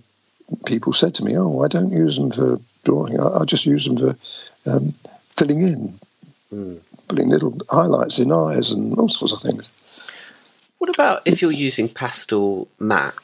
people 0.64 0.92
said 0.92 1.16
to 1.16 1.24
me, 1.24 1.36
"Oh, 1.36 1.62
I 1.62 1.68
don't 1.68 1.90
use 1.90 2.14
them 2.14 2.30
for 2.30 2.60
drawing. 2.84 3.18
I, 3.18 3.40
I 3.40 3.44
just 3.44 3.66
use 3.66 3.86
them 3.86 3.96
for 3.96 4.16
um, 4.66 4.94
filling 5.30 5.62
in, 5.62 5.98
mm. 6.52 6.80
putting 7.08 7.28
little 7.28 7.58
highlights 7.68 8.20
in 8.20 8.30
eyes 8.30 8.70
and 8.70 8.96
all 9.00 9.08
sorts 9.08 9.34
of 9.34 9.42
things." 9.42 9.68
What 10.84 10.94
about 10.94 11.22
if 11.24 11.40
you're 11.40 11.50
using 11.50 11.88
pastel 11.88 12.68
matte? 12.78 13.14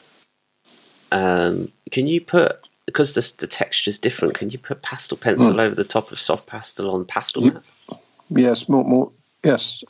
Um, 1.11 1.71
can 1.91 2.07
you 2.07 2.19
put 2.19 2.67
because 2.87 3.13
the, 3.13 3.33
the 3.37 3.45
texture 3.45 3.91
is 3.91 3.99
different? 3.99 4.33
Can 4.33 4.49
you 4.49 4.57
put 4.57 4.81
pastel 4.81 5.15
pencil 5.15 5.53
mm. 5.53 5.59
over 5.59 5.75
the 5.75 5.83
top 5.83 6.11
of 6.11 6.19
soft 6.19 6.47
pastel 6.47 6.89
on 6.89 7.05
pastel 7.05 7.43
you, 7.43 7.51
matte? 7.51 7.99
Yes, 8.31 8.67
more, 8.67 8.83
more. 8.83 9.11
Yes, 9.43 9.83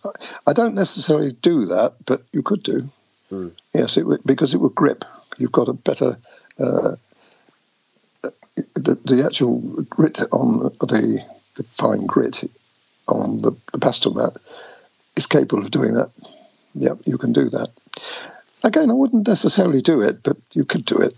I 0.45 0.51
don't 0.51 0.75
necessarily 0.75 1.31
do 1.31 1.67
that, 1.67 1.93
but 2.05 2.23
you 2.33 2.43
could 2.43 2.61
do. 2.61 2.89
Mm. 3.31 3.53
Yes, 3.73 3.95
it 3.95 4.05
would, 4.05 4.21
because 4.25 4.53
it 4.53 4.57
would 4.57 4.75
grip. 4.75 5.05
You've 5.37 5.53
got 5.53 5.69
a 5.69 5.73
better. 5.73 6.17
Uh, 6.59 6.97
the, 8.73 8.95
the 9.05 9.23
actual 9.25 9.59
grit 9.83 10.19
on 10.33 10.73
the, 10.81 11.25
the 11.55 11.63
fine 11.63 12.05
grit 12.05 12.43
on 13.07 13.41
the, 13.41 13.51
the 13.71 13.79
Pastelmat 13.79 14.35
is 15.15 15.25
capable 15.25 15.63
of 15.63 15.71
doing 15.71 15.93
that. 15.93 16.11
Yep, 16.73 16.99
you 17.05 17.17
can 17.17 17.33
do 17.33 17.49
that. 17.49 17.69
Again, 18.63 18.89
I 18.89 18.93
wouldn't 18.93 19.27
necessarily 19.27 19.81
do 19.81 20.01
it, 20.01 20.23
but 20.23 20.37
you 20.53 20.65
could 20.65 20.85
do 20.85 20.99
it. 20.99 21.17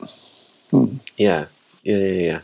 Hmm. 0.72 0.98
Yeah, 1.18 1.46
yeah, 1.84 1.98
yeah, 1.98 2.26
yeah. 2.32 2.40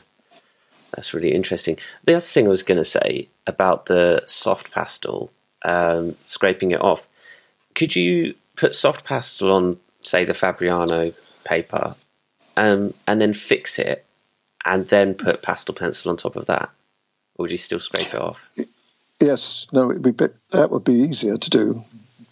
That's 0.91 1.13
really 1.13 1.33
interesting. 1.33 1.77
The 2.05 2.15
other 2.15 2.21
thing 2.21 2.45
I 2.45 2.49
was 2.49 2.63
going 2.63 2.77
to 2.77 2.83
say 2.83 3.29
about 3.47 3.85
the 3.85 4.23
soft 4.25 4.71
pastel, 4.71 5.31
um, 5.63 6.15
scraping 6.25 6.71
it 6.71 6.81
off, 6.81 7.07
could 7.75 7.95
you 7.95 8.35
put 8.55 8.75
soft 8.75 9.05
pastel 9.05 9.53
on, 9.53 9.79
say, 10.01 10.25
the 10.25 10.33
Fabriano 10.33 11.13
paper, 11.43 11.95
um, 12.57 12.93
and 13.07 13.21
then 13.21 13.33
fix 13.33 13.79
it, 13.79 14.05
and 14.65 14.87
then 14.89 15.13
put 15.13 15.41
pastel 15.41 15.75
pencil 15.75 16.11
on 16.11 16.17
top 16.17 16.35
of 16.35 16.47
that? 16.47 16.69
Or 17.35 17.43
would 17.43 17.51
you 17.51 17.57
still 17.57 17.79
scrape 17.79 18.13
it 18.13 18.19
off? 18.19 18.49
Yes, 19.19 19.67
no, 19.71 19.91
it'd 19.91 20.01
be 20.01 20.27
that 20.51 20.71
would 20.71 20.83
be 20.83 20.93
easier 20.93 21.37
to 21.37 21.49
do. 21.49 21.83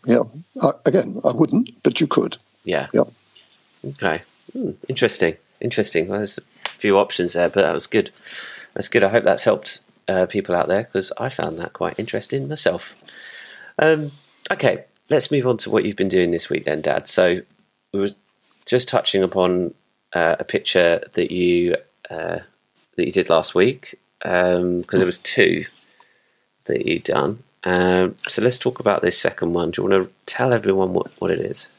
Yeah. 0.08 0.24
I, 0.62 0.72
again, 0.86 1.22
I 1.24 1.32
wouldn't, 1.32 1.84
but 1.84 2.02
you 2.02 2.08
could. 2.08 2.38
Yeah. 2.64 2.88
Yeah. 2.94 3.04
Okay. 3.86 4.22
Hmm, 4.54 4.72
interesting. 4.88 5.38
Interesting. 5.60 6.08
Well, 6.08 6.20
there's 6.20 6.38
a 6.38 6.70
few 6.78 6.98
options 6.98 7.34
there, 7.34 7.50
but 7.50 7.62
that 7.62 7.74
was 7.74 7.88
good. 7.88 8.12
That's 8.74 8.90
good. 8.90 9.04
I 9.04 9.10
hope 9.10 9.24
that's 9.24 9.44
helped 9.44 9.82
uh, 10.08 10.26
people 10.26 10.56
out 10.56 10.68
there 10.68 10.84
because 10.84 11.12
I 11.18 11.30
found 11.30 11.60
that 11.60 11.74
quite 11.74 12.00
interesting 12.00 12.48
myself. 12.48 12.96
Um, 13.80 14.12
okay, 14.52 14.86
let's 15.10 15.32
move 15.32 15.48
on 15.48 15.58
to 15.58 15.70
what 15.70 15.86
you've 15.86 15.96
been 15.96 16.08
doing 16.08 16.32
this 16.32 16.50
week, 16.50 16.66
then, 16.66 16.82
Dad. 16.82 17.08
So 17.08 17.42
we 17.94 18.00
were 18.00 18.10
just 18.66 18.88
touching 18.88 19.24
upon 19.24 19.74
uh, 20.14 20.38
a 20.40 20.44
picture 20.44 21.04
that 21.14 21.32
you 21.32 21.76
uh, 22.10 22.40
that 22.96 23.06
you 23.06 23.12
did 23.12 23.30
last 23.30 23.54
week 23.54 24.00
because 24.20 24.56
um, 24.60 24.84
there 24.88 25.06
was 25.06 25.20
two 25.20 25.66
that 26.66 26.86
you'd 26.86 27.04
done. 27.04 27.44
Um, 27.64 28.16
so 28.28 28.42
let's 28.42 28.58
talk 28.58 28.80
about 28.80 29.02
this 29.02 29.18
second 29.18 29.54
one. 29.54 29.72
Do 29.72 29.82
you 29.82 29.90
want 29.90 30.06
to 30.06 30.12
tell 30.26 30.54
everyone 30.54 30.94
what, 30.94 31.12
what 31.20 31.32
it 31.32 31.40
is? 31.40 31.72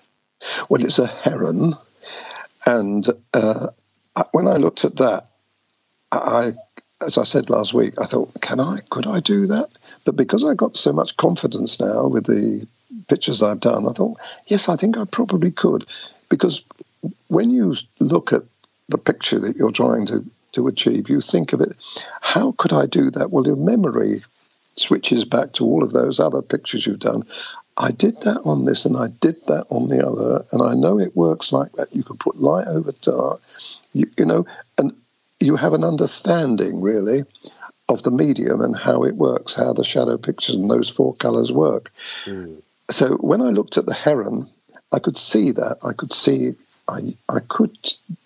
Well, 0.68 0.84
it's 0.84 0.98
a 0.98 1.06
heron, 1.06 1.74
and 2.64 3.06
uh, 3.32 3.68
when 4.32 4.46
I 4.46 4.56
looked 4.56 4.84
at 4.84 4.96
that, 4.96 5.26
I, 6.12 6.52
as 7.04 7.18
I 7.18 7.24
said 7.24 7.50
last 7.50 7.74
week, 7.74 7.94
I 8.00 8.06
thought, 8.06 8.40
can 8.40 8.60
I? 8.60 8.80
Could 8.90 9.06
I 9.06 9.20
do 9.20 9.48
that? 9.48 9.68
But 10.04 10.16
because 10.16 10.44
I 10.44 10.54
got 10.54 10.76
so 10.76 10.92
much 10.92 11.16
confidence 11.16 11.80
now 11.80 12.06
with 12.06 12.26
the 12.26 12.66
pictures 13.08 13.42
I've 13.42 13.60
done, 13.60 13.88
I 13.88 13.92
thought, 13.92 14.18
yes, 14.46 14.68
I 14.68 14.76
think 14.76 14.96
I 14.96 15.04
probably 15.04 15.50
could, 15.50 15.86
because 16.28 16.62
when 17.28 17.50
you 17.50 17.74
look 17.98 18.32
at 18.32 18.42
the 18.88 18.98
picture 18.98 19.40
that 19.40 19.56
you're 19.56 19.72
trying 19.72 20.06
to 20.06 20.24
to 20.52 20.66
achieve, 20.68 21.10
you 21.10 21.20
think 21.20 21.52
of 21.52 21.60
it, 21.60 21.76
how 22.20 22.52
could 22.52 22.72
I 22.72 22.86
do 22.86 23.10
that? 23.10 23.30
Well, 23.30 23.46
your 23.46 23.56
memory 23.56 24.22
switches 24.78 25.24
back 25.24 25.52
to 25.54 25.64
all 25.64 25.82
of 25.82 25.92
those 25.92 26.20
other 26.20 26.42
pictures 26.42 26.86
you've 26.86 26.98
done. 26.98 27.24
I 27.76 27.92
did 27.92 28.22
that 28.22 28.42
on 28.44 28.64
this 28.64 28.86
and 28.86 28.96
I 28.96 29.06
did 29.06 29.46
that 29.46 29.66
on 29.70 29.88
the 29.88 30.06
other, 30.06 30.44
and 30.50 30.62
I 30.62 30.74
know 30.74 30.98
it 30.98 31.16
works 31.16 31.52
like 31.52 31.72
that. 31.72 31.94
You 31.94 32.02
can 32.02 32.16
put 32.16 32.40
light 32.40 32.66
over 32.66 32.92
dark, 33.00 33.40
you, 33.92 34.10
you 34.18 34.26
know, 34.26 34.46
and 34.76 34.96
you 35.38 35.54
have 35.56 35.74
an 35.74 35.84
understanding 35.84 36.80
really 36.80 37.22
of 37.88 38.02
the 38.02 38.10
medium 38.10 38.60
and 38.60 38.76
how 38.76 39.04
it 39.04 39.14
works, 39.14 39.54
how 39.54 39.72
the 39.72 39.84
shadow 39.84 40.18
pictures 40.18 40.56
and 40.56 40.70
those 40.70 40.88
four 40.88 41.14
colors 41.14 41.52
work. 41.52 41.92
Mm. 42.24 42.60
So 42.90 43.16
when 43.16 43.40
I 43.40 43.50
looked 43.50 43.78
at 43.78 43.86
the 43.86 43.94
heron, 43.94 44.48
I 44.92 44.98
could 44.98 45.16
see 45.16 45.52
that. 45.52 45.78
I 45.84 45.92
could 45.92 46.12
see 46.12 46.54
I 46.88 47.14
I 47.28 47.40
could 47.40 47.76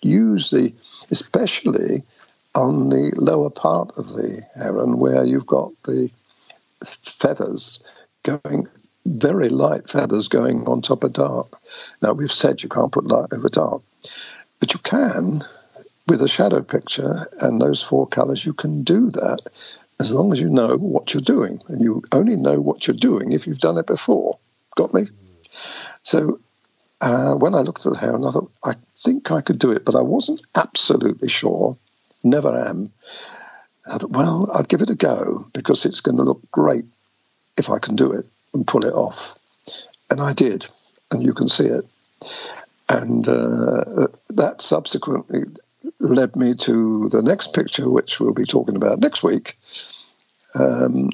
use 0.01 0.49
the 0.49 0.73
especially 1.11 2.03
on 2.55 2.89
the 2.89 3.11
lower 3.15 3.49
part 3.49 3.97
of 3.97 4.09
the 4.09 4.41
heron 4.55 4.99
where 4.99 5.23
you've 5.25 5.47
got 5.47 5.71
the 5.83 6.09
feathers 6.83 7.83
going, 8.23 8.67
very 9.05 9.49
light 9.49 9.89
feathers 9.89 10.27
going 10.27 10.67
on 10.67 10.81
top 10.81 11.03
of 11.03 11.13
dark. 11.13 11.59
Now, 12.01 12.13
we've 12.13 12.31
said 12.31 12.63
you 12.63 12.69
can't 12.69 12.91
put 12.91 13.05
light 13.05 13.29
over 13.33 13.49
dark, 13.49 13.81
but 14.59 14.73
you 14.73 14.79
can 14.79 15.43
with 16.07 16.21
a 16.21 16.27
shadow 16.27 16.61
picture 16.61 17.27
and 17.39 17.61
those 17.61 17.81
four 17.81 18.07
colors, 18.07 18.45
you 18.45 18.53
can 18.53 18.83
do 18.83 19.11
that 19.11 19.39
as 19.99 20.13
long 20.13 20.31
as 20.31 20.39
you 20.39 20.49
know 20.49 20.75
what 20.75 21.13
you're 21.13 21.21
doing. 21.21 21.61
And 21.67 21.81
you 21.81 22.03
only 22.11 22.35
know 22.35 22.59
what 22.59 22.87
you're 22.87 22.95
doing 22.95 23.31
if 23.31 23.47
you've 23.47 23.59
done 23.59 23.77
it 23.77 23.87
before. 23.87 24.37
Got 24.75 24.93
me? 24.93 25.07
So 26.03 26.39
uh, 26.99 27.35
when 27.35 27.55
I 27.55 27.59
looked 27.59 27.85
at 27.85 27.93
the 27.93 27.99
hair, 27.99 28.15
and 28.15 28.25
I 28.25 28.31
thought, 28.31 28.51
I 28.63 28.73
think 28.97 29.31
I 29.31 29.41
could 29.41 29.59
do 29.59 29.71
it, 29.71 29.85
but 29.85 29.95
I 29.95 30.01
wasn't 30.01 30.41
absolutely 30.55 31.29
sure. 31.29 31.77
Never 32.23 32.57
am. 32.57 32.91
I 33.85 33.97
thought, 33.97 34.11
well, 34.11 34.49
I'd 34.53 34.69
give 34.69 34.81
it 34.81 34.89
a 34.89 34.95
go 34.95 35.45
because 35.53 35.85
it's 35.85 36.01
going 36.01 36.17
to 36.17 36.23
look 36.23 36.41
great 36.51 36.85
if 37.57 37.69
I 37.69 37.79
can 37.79 37.95
do 37.95 38.13
it 38.13 38.25
and 38.53 38.67
pull 38.67 38.85
it 38.85 38.93
off. 38.93 39.37
And 40.09 40.21
I 40.21 40.33
did, 40.33 40.67
and 41.11 41.23
you 41.23 41.33
can 41.33 41.47
see 41.49 41.65
it. 41.65 41.85
And 42.87 43.27
uh, 43.27 44.07
that 44.29 44.61
subsequently 44.61 45.43
led 45.99 46.35
me 46.35 46.53
to 46.55 47.09
the 47.09 47.21
next 47.21 47.53
picture, 47.53 47.89
which 47.89 48.19
we'll 48.19 48.33
be 48.33 48.45
talking 48.45 48.75
about 48.75 48.99
next 48.99 49.23
week. 49.23 49.57
Um, 50.55 51.09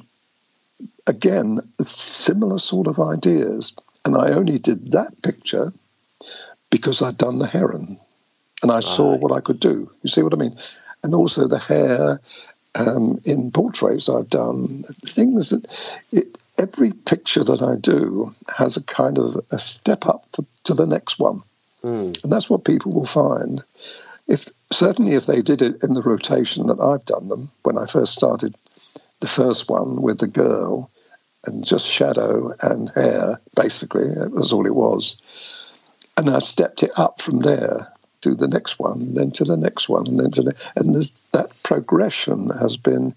again, 1.08 1.60
similar 1.82 2.60
sort 2.60 2.88
of 2.88 3.00
ideas. 3.00 3.74
And 4.06 4.16
I 4.16 4.32
only 4.32 4.60
did 4.60 4.92
that 4.92 5.22
picture 5.22 5.74
because 6.70 7.02
I'd 7.02 7.18
done 7.18 7.40
the 7.40 7.48
heron 7.48 8.00
and 8.62 8.72
I 8.72 8.76
right. 8.76 8.84
saw 8.84 9.16
what 9.16 9.32
I 9.32 9.42
could 9.42 9.60
do. 9.60 9.92
You 10.04 10.10
see 10.10 10.22
what 10.22 10.34
I 10.34 10.38
mean? 10.38 10.58
And 11.04 11.16
also 11.16 11.48
the 11.48 11.60
hare 11.60 12.20
um, 12.76 13.20
in 13.26 13.52
portraits 13.52 14.10
I've 14.10 14.30
done, 14.30 14.84
things 15.06 15.50
that 15.50 15.68
it, 16.12 16.38
every 16.58 16.92
picture 16.92 17.44
that 17.44 17.62
I 17.62 17.76
do 17.76 18.36
has 18.56 18.78
a 18.78 18.84
kind 18.84 19.18
of 19.18 19.44
a 19.52 19.60
step 19.60 20.06
up 20.06 20.26
to, 20.34 20.46
to 20.66 20.74
the 20.74 20.86
next 20.86 21.20
one. 21.20 21.44
Mm. 21.84 22.24
And 22.24 22.32
that's 22.32 22.50
what 22.50 22.66
people 22.66 22.92
will 22.92 23.06
find. 23.06 23.64
If 24.28 24.50
certainly 24.72 25.14
if 25.14 25.26
they 25.26 25.42
did 25.42 25.62
it 25.62 25.84
in 25.84 25.94
the 25.94 26.02
rotation 26.02 26.68
that 26.68 26.80
I've 26.80 27.06
done 27.06 27.28
them 27.28 27.52
when 27.64 27.78
I 27.78 27.86
first 27.86 28.14
started 28.14 28.54
the 29.22 29.28
first 29.28 29.70
one 29.70 30.02
with 30.02 30.20
the 30.20 30.28
girl 30.28 30.92
and 31.46 31.66
just 31.66 31.88
shadow 31.88 32.54
and 32.62 32.92
hair, 32.94 33.40
basically, 33.56 34.04
it 34.04 34.32
was 34.32 34.54
all 34.54 34.68
it 34.68 34.76
was. 34.76 35.18
And 36.18 36.30
I 36.30 36.40
stepped 36.40 36.84
it 36.84 36.92
up 36.98 37.22
from 37.22 37.40
there 37.40 37.92
to 38.22 38.36
the 38.36 38.48
next 38.48 38.80
one, 38.80 39.02
and 39.02 39.18
then 39.18 39.32
to 39.32 39.44
the 39.44 39.58
next 39.58 39.90
one, 39.90 40.08
and 40.08 40.20
then 40.20 40.32
to 40.32 40.44
the 40.44 40.56
and 40.76 40.96
that 41.32 41.52
progression 41.64 42.50
has 42.50 42.78
been 42.78 43.16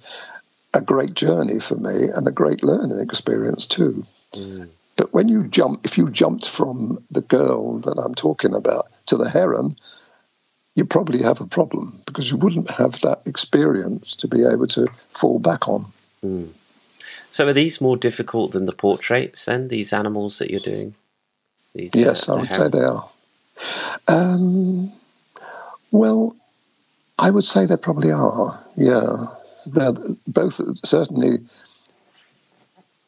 a 0.75 0.81
great 0.81 1.15
journey 1.15 1.61
for 1.61 1.77
me 1.77 2.09
and 2.15 2.27
a 2.27 2.33
great 2.33 2.63
learning 2.63 2.99
experience 3.01 3.67
too. 3.67 4.07
Mm. 4.33 4.69
But 4.97 5.13
when 5.13 5.29
you 5.29 5.45
jump, 5.45 5.85
if 5.85 5.99
you 5.99 6.09
jumped 6.09 6.49
from 6.49 7.03
the 7.11 7.21
girl 7.21 7.79
that 7.81 7.99
I'm 7.99 8.15
talking 8.15 8.55
about 8.55 8.91
to 9.07 9.17
the 9.17 9.29
heron, 9.29 9.77
you 10.75 10.85
probably 10.85 11.23
have 11.23 11.41
a 11.41 11.47
problem 11.47 12.01
because 12.07 12.31
you 12.31 12.37
wouldn't 12.37 12.71
have 12.71 13.01
that 13.01 13.23
experience 13.27 14.17
to 14.17 14.29
be 14.29 14.45
able 14.45 14.69
to 14.69 14.87
fall 15.09 15.39
back 15.39 15.69
on. 15.69 15.87
Mm. 16.25 16.51
So, 17.31 17.47
are 17.47 17.53
these 17.53 17.81
more 17.81 17.97
difficult 17.97 18.53
than 18.53 18.67
the 18.67 18.73
portraits 18.73 19.47
then? 19.47 19.69
These 19.69 19.93
animals 19.93 20.39
that 20.39 20.51
you're 20.51 20.61
doing? 20.61 20.95
These, 21.75 21.93
yes, 21.95 22.29
uh, 22.29 22.35
I 22.35 22.41
would 22.41 22.53
heron? 22.53 22.73
say 22.73 22.79
they 22.79 22.85
are. 22.85 23.11
Um, 24.09 24.93
well, 25.91 26.37
I 27.19 27.31
would 27.31 27.45
say 27.45 27.67
there 27.67 27.77
probably 27.77 28.11
are. 28.11 28.63
Yeah, 28.77 29.27
both 30.27 30.61
certainly 30.85 31.39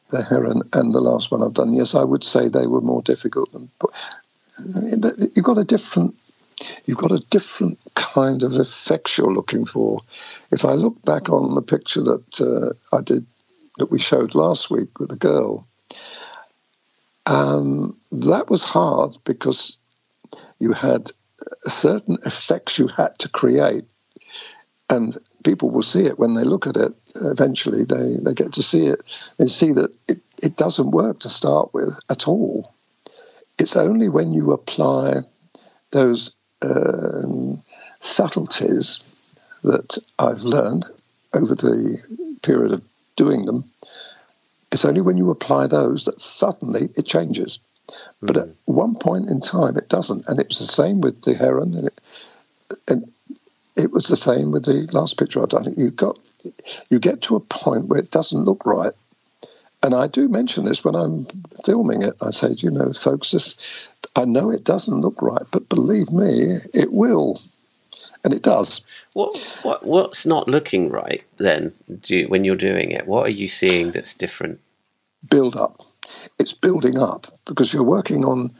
the 0.09 0.23
heron 0.23 0.63
and 0.73 0.93
the 0.93 1.01
last 1.01 1.31
one 1.31 1.43
I've 1.43 1.53
done. 1.53 1.73
Yes, 1.73 1.95
I 1.95 2.03
would 2.03 2.23
say 2.23 2.47
they 2.47 2.67
were 2.67 2.81
more 2.81 3.01
difficult 3.01 3.51
than. 3.51 3.69
You've 5.35 5.43
got 5.43 5.57
a 5.57 5.63
different. 5.63 6.15
You've 6.85 6.97
got 6.97 7.11
a 7.11 7.19
different 7.19 7.79
kind 7.95 8.41
of 8.43 8.53
effects 8.55 9.17
you're 9.17 9.33
looking 9.33 9.65
for. 9.65 9.99
If 10.51 10.63
I 10.63 10.73
look 10.73 11.03
back 11.03 11.29
on 11.29 11.53
the 11.53 11.61
picture 11.61 12.01
that 12.03 12.41
uh, 12.41 12.95
I 12.95 13.01
did, 13.01 13.25
that 13.77 13.91
we 13.91 13.99
showed 13.99 14.35
last 14.35 14.71
week 14.71 14.97
with 14.97 15.09
the 15.09 15.17
girl, 15.17 15.67
um, 17.25 17.97
that 18.11 18.49
was 18.49 18.63
hard 18.63 19.17
because 19.25 19.77
you 20.59 20.73
had 20.73 21.11
certain 21.61 22.17
effects 22.25 22.79
you 22.79 22.87
had 22.87 23.17
to 23.19 23.29
create. 23.29 23.85
And 24.89 25.17
people 25.43 25.71
will 25.71 25.81
see 25.81 26.05
it 26.05 26.19
when 26.19 26.33
they 26.33 26.43
look 26.43 26.67
at 26.67 26.77
it. 26.77 26.93
Eventually, 27.15 27.83
they, 27.85 28.17
they 28.17 28.33
get 28.33 28.53
to 28.53 28.63
see 28.63 28.87
it 28.87 29.01
and 29.39 29.49
see 29.49 29.71
that 29.71 29.91
it, 30.07 30.21
it 30.41 30.55
doesn't 30.55 30.91
work 30.91 31.19
to 31.21 31.29
start 31.29 31.73
with 31.73 31.97
at 32.09 32.27
all. 32.27 32.71
It's 33.57 33.75
only 33.75 34.09
when 34.09 34.33
you 34.33 34.51
apply 34.51 35.21
those 35.91 36.35
um, 36.61 37.63
subtleties 37.99 38.99
that 39.63 39.97
I've 40.19 40.41
learned 40.41 40.85
over 41.33 41.55
the 41.55 42.01
period 42.41 42.73
of 42.73 42.81
doing 43.15 43.45
them. 43.45 43.71
It's 44.71 44.85
only 44.85 45.01
when 45.01 45.17
you 45.17 45.31
apply 45.31 45.67
those 45.67 46.05
that 46.05 46.19
suddenly 46.19 46.89
it 46.95 47.05
changes. 47.05 47.59
But 48.21 48.37
at 48.37 48.45
hmm. 48.45 48.51
one 48.65 48.95
point 48.95 49.29
in 49.29 49.41
time, 49.41 49.77
it 49.77 49.89
doesn't. 49.89 50.27
And 50.27 50.39
it 50.39 50.47
was 50.49 50.59
the 50.59 50.65
same 50.65 51.01
with 51.01 51.21
the 51.21 51.33
heron, 51.33 51.75
and 51.75 51.87
it, 51.87 52.01
and 52.87 53.11
it 53.75 53.91
was 53.91 54.07
the 54.07 54.17
same 54.17 54.51
with 54.51 54.65
the 54.65 54.87
last 54.91 55.17
picture 55.17 55.41
I've 55.41 55.49
done. 55.49 55.73
You 55.77 55.91
got 55.91 56.17
you 56.89 56.99
get 56.99 57.23
to 57.23 57.35
a 57.35 57.39
point 57.39 57.85
where 57.85 57.99
it 57.99 58.11
doesn't 58.11 58.45
look 58.45 58.65
right. 58.65 58.93
And 59.83 59.93
I 59.93 60.07
do 60.07 60.27
mention 60.27 60.65
this 60.65 60.83
when 60.83 60.95
I'm 60.95 61.27
filming 61.63 62.01
it. 62.01 62.15
I 62.21 62.31
say, 62.31 62.49
you 62.57 62.71
know, 62.71 62.91
folks, 62.93 63.31
this 63.31 63.55
I 64.15 64.25
know 64.25 64.49
it 64.49 64.63
doesn't 64.63 65.01
look 65.01 65.21
right, 65.21 65.43
but 65.51 65.69
believe 65.69 66.11
me, 66.11 66.57
it 66.73 66.91
will. 66.91 67.41
And 68.23 68.33
it 68.33 68.41
does. 68.41 68.81
What 69.13 69.37
what 69.61 69.85
what's 69.85 70.25
not 70.25 70.47
looking 70.47 70.89
right 70.89 71.23
then? 71.37 71.73
You, 72.05 72.27
when 72.27 72.43
you're 72.43 72.55
doing 72.55 72.91
it, 72.91 73.05
what 73.05 73.27
are 73.27 73.31
you 73.31 73.47
seeing 73.47 73.91
that's 73.91 74.15
different? 74.15 74.59
Build 75.29 75.55
up 75.55 75.85
it's 76.39 76.53
building 76.53 76.97
up 76.97 77.39
because 77.45 77.73
you're 77.73 77.83
working 77.83 78.25
on 78.25 78.51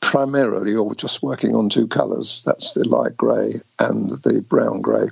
primarily 0.00 0.74
or 0.74 0.94
just 0.94 1.22
working 1.22 1.54
on 1.54 1.68
two 1.68 1.86
colours. 1.86 2.42
That's 2.44 2.72
the 2.72 2.86
light 2.86 3.16
grey 3.16 3.60
and 3.78 4.10
the 4.10 4.40
brown 4.40 4.80
grey. 4.80 5.08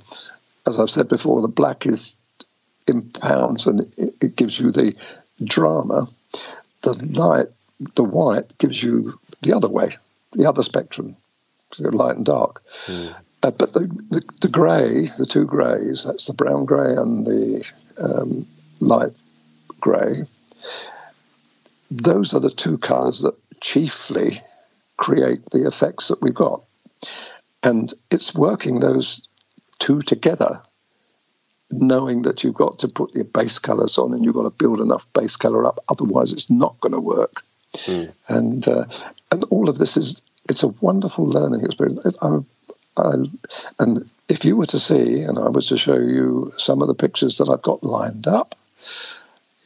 As 0.67 0.79
I've 0.79 0.89
said 0.89 1.07
before, 1.07 1.41
the 1.41 1.47
black 1.47 1.85
is 1.85 2.15
in 2.87 3.09
pounds 3.09 3.67
and 3.67 3.81
it, 3.97 4.15
it 4.21 4.35
gives 4.35 4.59
you 4.59 4.71
the 4.71 4.95
drama. 5.43 6.07
The 6.81 6.93
light, 6.93 7.47
the 7.95 8.03
white 8.03 8.57
gives 8.57 8.81
you 8.81 9.19
the 9.41 9.53
other 9.53 9.69
way, 9.69 9.97
the 10.33 10.47
other 10.47 10.63
spectrum, 10.63 11.15
so 11.71 11.83
light 11.89 12.17
and 12.17 12.25
dark. 12.25 12.63
Mm. 12.87 13.15
Uh, 13.43 13.51
but 13.51 13.73
the, 13.73 13.79
the, 14.09 14.21
the 14.41 14.49
grey, 14.49 15.09
the 15.17 15.25
two 15.25 15.45
greys, 15.45 16.03
that's 16.03 16.27
the 16.27 16.33
brown 16.33 16.65
grey 16.65 16.93
and 16.95 17.25
the 17.25 17.65
um, 17.97 18.45
light 18.79 19.13
grey, 19.79 20.23
those 21.91 22.33
are 22.33 22.39
the 22.39 22.49
two 22.49 22.77
colours 22.77 23.19
that 23.19 23.35
chiefly 23.59 24.41
create 24.97 25.45
the 25.51 25.67
effects 25.67 26.07
that 26.07 26.21
we've 26.21 26.33
got. 26.33 26.63
And 27.61 27.93
it's 28.09 28.33
working 28.33 28.79
those 28.79 29.27
two 29.77 30.01
together, 30.01 30.61
knowing 31.69 32.23
that 32.23 32.43
you've 32.43 32.55
got 32.55 32.79
to 32.79 32.87
put 32.87 33.13
your 33.13 33.25
base 33.25 33.59
colours 33.59 33.97
on 33.97 34.13
and 34.13 34.23
you've 34.23 34.35
got 34.35 34.43
to 34.43 34.49
build 34.49 34.79
enough 34.79 35.11
base 35.13 35.35
colour 35.35 35.65
up, 35.65 35.83
otherwise 35.89 36.31
it's 36.31 36.49
not 36.49 36.79
going 36.79 36.93
to 36.93 36.99
work. 36.99 37.43
Mm. 37.85 38.13
And 38.27 38.67
uh, 38.67 38.85
and 39.31 39.43
all 39.45 39.69
of 39.69 39.77
this 39.77 39.97
is 39.97 40.21
it's 40.49 40.63
a 40.63 40.67
wonderful 40.67 41.25
learning 41.25 41.63
experience. 41.65 42.17
I, 42.21 42.39
I, 42.97 43.13
and 43.79 44.09
if 44.27 44.43
you 44.43 44.57
were 44.57 44.65
to 44.67 44.79
see, 44.79 45.21
and 45.21 45.37
I 45.37 45.49
was 45.49 45.67
to 45.67 45.77
show 45.77 45.95
you 45.95 46.53
some 46.57 46.81
of 46.81 46.87
the 46.87 46.95
pictures 46.95 47.37
that 47.37 47.49
I've 47.49 47.61
got 47.61 47.83
lined 47.83 48.27
up, 48.27 48.55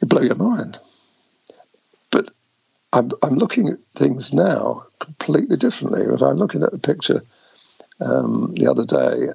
it 0.00 0.08
blow 0.08 0.22
your 0.22 0.36
mind. 0.36 0.78
I'm, 2.96 3.10
I'm 3.22 3.34
looking 3.34 3.68
at 3.68 3.78
things 3.94 4.32
now 4.32 4.86
completely 4.98 5.58
differently. 5.58 6.02
If 6.02 6.22
I'm 6.22 6.38
looking 6.38 6.62
at 6.62 6.72
a 6.72 6.78
picture 6.78 7.22
um, 8.00 8.54
the 8.54 8.70
other 8.70 8.86
day, 8.86 9.32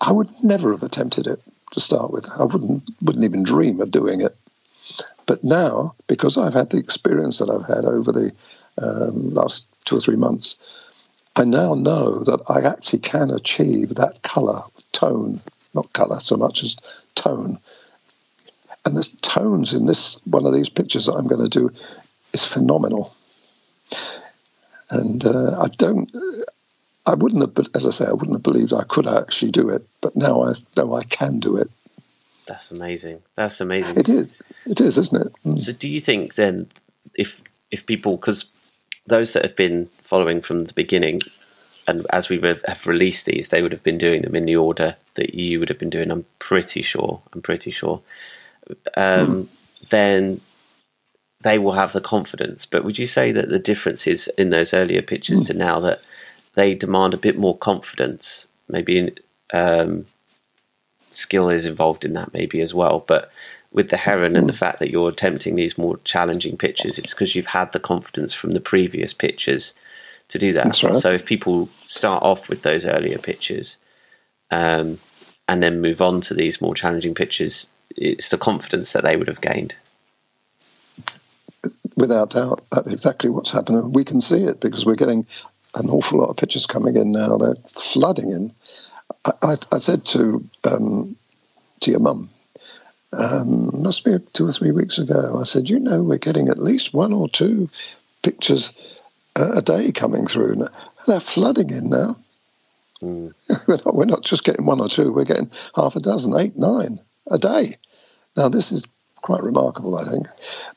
I 0.00 0.12
would 0.12 0.30
never 0.42 0.70
have 0.70 0.82
attempted 0.82 1.26
it 1.26 1.40
to 1.72 1.80
start 1.80 2.10
with. 2.10 2.26
I 2.30 2.44
wouldn't 2.44 2.84
wouldn't 3.02 3.24
even 3.24 3.42
dream 3.42 3.82
of 3.82 3.90
doing 3.90 4.22
it. 4.22 4.34
But 5.26 5.44
now, 5.44 5.94
because 6.06 6.38
I've 6.38 6.54
had 6.54 6.70
the 6.70 6.78
experience 6.78 7.38
that 7.38 7.50
I've 7.50 7.66
had 7.66 7.84
over 7.84 8.12
the 8.12 8.32
um, 8.80 9.34
last 9.34 9.66
two 9.84 9.96
or 9.96 10.00
three 10.00 10.16
months, 10.16 10.56
I 11.34 11.44
now 11.44 11.74
know 11.74 12.24
that 12.24 12.44
I 12.48 12.62
actually 12.62 13.00
can 13.00 13.30
achieve 13.30 13.96
that 13.96 14.22
color 14.22 14.62
tone, 14.92 15.40
not 15.74 15.92
color 15.92 16.20
so 16.20 16.36
much 16.36 16.62
as 16.62 16.76
tone. 17.14 17.58
And 18.86 18.94
there's 18.94 19.10
tones 19.10 19.74
in 19.74 19.84
this 19.84 20.18
one 20.24 20.46
of 20.46 20.54
these 20.54 20.70
pictures 20.70 21.06
that 21.06 21.14
I'm 21.14 21.26
going 21.26 21.42
to 21.42 21.58
do 21.60 21.74
is 22.36 22.46
phenomenal. 22.46 23.14
And 24.90 25.24
uh, 25.24 25.60
I 25.60 25.68
don't, 25.68 26.10
I 27.04 27.14
wouldn't 27.14 27.42
have, 27.42 27.54
but 27.54 27.68
as 27.74 27.86
I 27.86 27.90
say, 27.90 28.06
I 28.06 28.12
wouldn't 28.12 28.36
have 28.36 28.42
believed 28.42 28.72
I 28.72 28.84
could 28.84 29.06
actually 29.06 29.52
do 29.52 29.70
it, 29.70 29.82
but 30.00 30.14
now 30.14 30.44
I 30.44 30.52
know 30.76 30.94
I 30.94 31.02
can 31.02 31.40
do 31.40 31.56
it. 31.56 31.70
That's 32.46 32.70
amazing. 32.70 33.22
That's 33.34 33.60
amazing. 33.60 33.98
It 33.98 34.08
is. 34.08 34.32
It 34.66 34.80
is, 34.80 34.98
isn't 34.98 35.26
it? 35.26 35.32
Mm. 35.44 35.58
So, 35.58 35.72
do 35.72 35.88
you 35.88 36.00
think 36.00 36.34
then, 36.34 36.68
if 37.14 37.42
if 37.72 37.86
people, 37.86 38.16
because 38.16 38.50
those 39.06 39.32
that 39.32 39.42
have 39.42 39.56
been 39.56 39.88
following 40.02 40.40
from 40.42 40.64
the 40.64 40.72
beginning, 40.72 41.22
and 41.88 42.06
as 42.10 42.28
we 42.28 42.40
have 42.40 42.86
released 42.86 43.26
these, 43.26 43.48
they 43.48 43.62
would 43.62 43.72
have 43.72 43.82
been 43.82 43.98
doing 43.98 44.22
them 44.22 44.36
in 44.36 44.44
the 44.44 44.56
order 44.56 44.94
that 45.14 45.34
you 45.34 45.58
would 45.58 45.70
have 45.70 45.78
been 45.78 45.90
doing. 45.90 46.10
I'm 46.12 46.26
pretty 46.38 46.82
sure. 46.82 47.20
I'm 47.32 47.42
pretty 47.42 47.72
sure. 47.72 48.00
Um, 48.96 49.26
mm. 49.28 49.46
Then 49.90 50.40
they 51.42 51.58
will 51.58 51.72
have 51.72 51.92
the 51.92 52.00
confidence. 52.00 52.66
But 52.66 52.84
would 52.84 52.98
you 52.98 53.06
say 53.06 53.32
that 53.32 53.48
the 53.48 53.58
difference 53.58 54.06
is 54.06 54.28
in 54.38 54.50
those 54.50 54.74
earlier 54.74 55.02
pictures 55.02 55.42
mm. 55.42 55.46
to 55.48 55.54
now 55.54 55.80
that 55.80 56.02
they 56.54 56.74
demand 56.74 57.14
a 57.14 57.18
bit 57.18 57.38
more 57.38 57.56
confidence? 57.56 58.48
Maybe 58.68 59.14
um, 59.52 60.06
skill 61.10 61.50
is 61.50 61.66
involved 61.66 62.04
in 62.04 62.14
that, 62.14 62.32
maybe 62.32 62.60
as 62.60 62.74
well. 62.74 63.04
But 63.06 63.30
with 63.72 63.90
the 63.90 63.96
heron 63.96 64.32
mm. 64.32 64.38
and 64.38 64.48
the 64.48 64.52
hmm. 64.52 64.58
fact 64.58 64.78
that 64.78 64.90
you're 64.90 65.10
attempting 65.10 65.56
these 65.56 65.76
more 65.76 65.98
challenging 66.04 66.56
pictures, 66.56 66.98
it's 66.98 67.12
because 67.12 67.36
you've 67.36 67.46
had 67.46 67.72
the 67.72 67.80
confidence 67.80 68.32
from 68.32 68.52
the 68.52 68.60
previous 68.60 69.12
pictures 69.12 69.74
to 70.28 70.38
do 70.38 70.52
that. 70.54 70.82
Right. 70.82 70.94
So 70.94 71.12
if 71.12 71.26
people 71.26 71.68
start 71.84 72.22
off 72.22 72.48
with 72.48 72.62
those 72.62 72.86
earlier 72.86 73.18
pictures, 73.18 73.76
um, 74.50 74.98
and 75.48 75.62
then 75.62 75.80
move 75.80 76.00
on 76.00 76.20
to 76.22 76.34
these 76.34 76.60
more 76.60 76.74
challenging 76.74 77.14
pictures, 77.14 77.70
it's 77.96 78.28
the 78.30 78.38
confidence 78.38 78.92
that 78.92 79.04
they 79.04 79.16
would 79.16 79.28
have 79.28 79.40
gained. 79.40 79.74
Without 81.96 82.30
doubt, 82.30 82.64
that's 82.70 82.92
exactly 82.92 83.30
what's 83.30 83.50
happening. 83.50 83.92
We 83.92 84.04
can 84.04 84.20
see 84.20 84.42
it 84.42 84.60
because 84.60 84.84
we're 84.84 84.96
getting 84.96 85.26
an 85.74 85.88
awful 85.88 86.18
lot 86.18 86.28
of 86.28 86.36
pictures 86.36 86.66
coming 86.66 86.96
in 86.96 87.12
now. 87.12 87.38
They're 87.38 87.56
flooding 87.68 88.30
in. 88.30 88.54
I, 89.24 89.32
I, 89.42 89.56
I 89.72 89.78
said 89.78 90.04
to 90.06 90.46
um, 90.64 91.16
to 91.80 91.90
your 91.90 92.00
mum, 92.00 92.30
um, 93.12 93.82
must 93.82 94.04
be 94.04 94.18
two 94.32 94.46
or 94.46 94.52
three 94.52 94.72
weeks 94.72 94.98
ago. 94.98 95.38
I 95.40 95.44
said, 95.44 95.70
you 95.70 95.78
know, 95.78 96.02
we're 96.02 96.18
getting 96.18 96.48
at 96.48 96.58
least 96.58 96.92
one 96.92 97.12
or 97.12 97.28
two 97.28 97.70
pictures 98.22 98.72
a, 99.36 99.58
a 99.58 99.62
day 99.62 99.92
coming 99.92 100.26
through. 100.26 100.62
They're 101.06 101.20
flooding 101.20 101.70
in 101.70 101.90
now. 101.90 102.16
Mm. 103.02 103.34
we're, 103.68 103.76
not, 103.76 103.94
we're 103.94 104.04
not 104.06 104.24
just 104.24 104.44
getting 104.44 104.64
one 104.64 104.80
or 104.80 104.88
two, 104.88 105.12
we're 105.12 105.24
getting 105.24 105.50
half 105.74 105.96
a 105.96 106.00
dozen, 106.00 106.38
eight, 106.38 106.56
nine 106.56 107.00
a 107.26 107.38
day. 107.38 107.74
Now, 108.36 108.48
this 108.48 108.72
is 108.72 108.84
quite 109.26 109.42
remarkable, 109.42 109.98
I 109.98 110.04
think. 110.04 110.28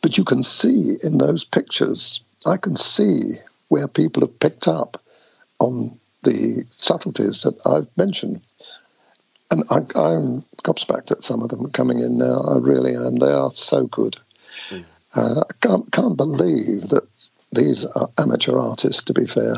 But 0.01 0.17
you 0.17 0.23
can 0.23 0.41
see 0.41 0.97
in 1.03 1.19
those 1.19 1.45
pictures, 1.45 2.19
I 2.47 2.57
can 2.57 2.75
see 2.75 3.35
where 3.67 3.87
people 3.87 4.21
have 4.23 4.39
picked 4.39 4.67
up 4.67 4.99
on 5.59 5.99
the 6.23 6.65
subtleties 6.71 7.43
that 7.43 7.63
I've 7.63 7.95
mentioned. 7.95 8.41
And 9.51 9.65
I, 9.69 9.77
am 9.77 10.43
gobsmacked 10.63 11.11
at 11.11 11.21
some 11.21 11.43
of 11.43 11.49
them 11.49 11.69
coming 11.69 11.99
in 11.99 12.17
now. 12.17 12.41
I 12.41 12.57
really 12.57 12.95
am. 12.95 13.17
They 13.17 13.31
are 13.31 13.51
so 13.51 13.85
good. 13.85 14.15
Mm. 14.69 14.83
Uh, 15.15 15.41
I 15.41 15.67
can't, 15.67 15.91
can't 15.91 16.17
believe 16.17 16.89
that 16.89 17.07
these 17.51 17.85
are 17.85 18.09
amateur 18.17 18.57
artists, 18.57 19.03
to 19.05 19.13
be 19.13 19.27
fair. 19.27 19.57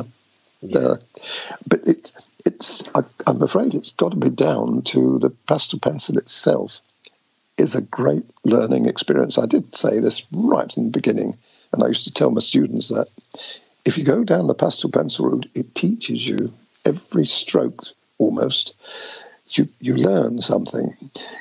Yeah. 0.62 0.96
but 1.66 1.80
it's 1.86 2.14
it's 2.46 2.84
I, 2.94 3.02
am 3.26 3.42
afraid 3.42 3.74
it's 3.74 3.94
got 3.94 4.12
to 4.12 4.18
be 4.18 4.30
down 4.30 4.84
to 4.94 5.18
the 5.18 5.32
pastel 5.32 5.80
pencil 5.80 6.20
itself 6.20 6.82
is 7.58 7.76
a 7.76 7.82
great 7.82 8.24
learning 8.44 8.88
experience. 8.88 9.38
I 9.38 9.46
did 9.46 9.76
say 9.76 10.00
this 10.00 10.26
right 10.32 10.76
in 10.76 10.86
the 10.86 10.90
beginning, 10.92 11.38
and 11.72 11.84
I 11.84 11.88
used 11.88 12.06
to 12.06 12.14
tell 12.14 12.32
my 12.32 12.42
students 12.42 12.90
that 12.90 13.08
if 13.86 13.98
you 13.98 14.04
go 14.04 14.24
down 14.24 14.48
the 14.48 14.54
pastel 14.54 14.92
pencil 14.92 15.28
route, 15.28 15.50
it 15.56 15.74
teaches 15.76 16.28
you 16.28 16.54
every 16.86 17.26
stroke 17.26 17.84
almost. 18.18 18.76
You, 19.50 19.68
you 19.80 19.96
learn 19.96 20.40
something. 20.40 20.96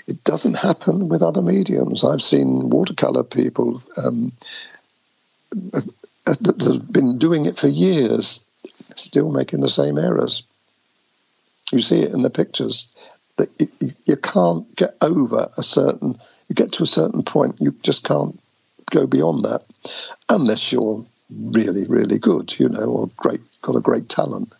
It 0.08 0.24
doesn't 0.24 0.56
happen 0.56 1.08
with 1.08 1.22
other 1.22 1.42
mediums. 1.42 2.02
I've 2.02 2.22
seen 2.22 2.68
watercolor 2.68 3.22
people 3.22 3.82
um, 3.96 4.32
uh, 5.72 5.80
that 6.24 6.62
have 6.62 6.92
been 6.92 7.18
doing 7.18 7.46
it 7.46 7.56
for 7.56 7.68
years, 7.68 8.40
still 8.96 9.30
making 9.30 9.60
the 9.60 9.70
same 9.70 9.96
errors. 9.96 10.42
You 11.70 11.80
see 11.80 12.00
it 12.00 12.12
in 12.12 12.22
the 12.22 12.30
pictures 12.30 12.92
that 13.40 13.94
you 14.04 14.16
can't 14.16 14.74
get 14.76 14.96
over 15.00 15.50
a 15.56 15.62
certain. 15.62 16.18
You 16.48 16.54
get 16.54 16.72
to 16.72 16.82
a 16.82 16.86
certain 16.86 17.22
point, 17.22 17.56
you 17.60 17.74
just 17.82 18.04
can't 18.04 18.38
go 18.90 19.06
beyond 19.06 19.44
that, 19.44 19.64
unless 20.28 20.72
you're 20.72 21.04
really, 21.30 21.86
really 21.86 22.18
good, 22.18 22.58
you 22.58 22.68
know, 22.68 22.84
or 22.84 23.10
great, 23.16 23.40
got 23.62 23.76
a 23.76 23.80
great 23.80 24.08
talent. 24.08 24.52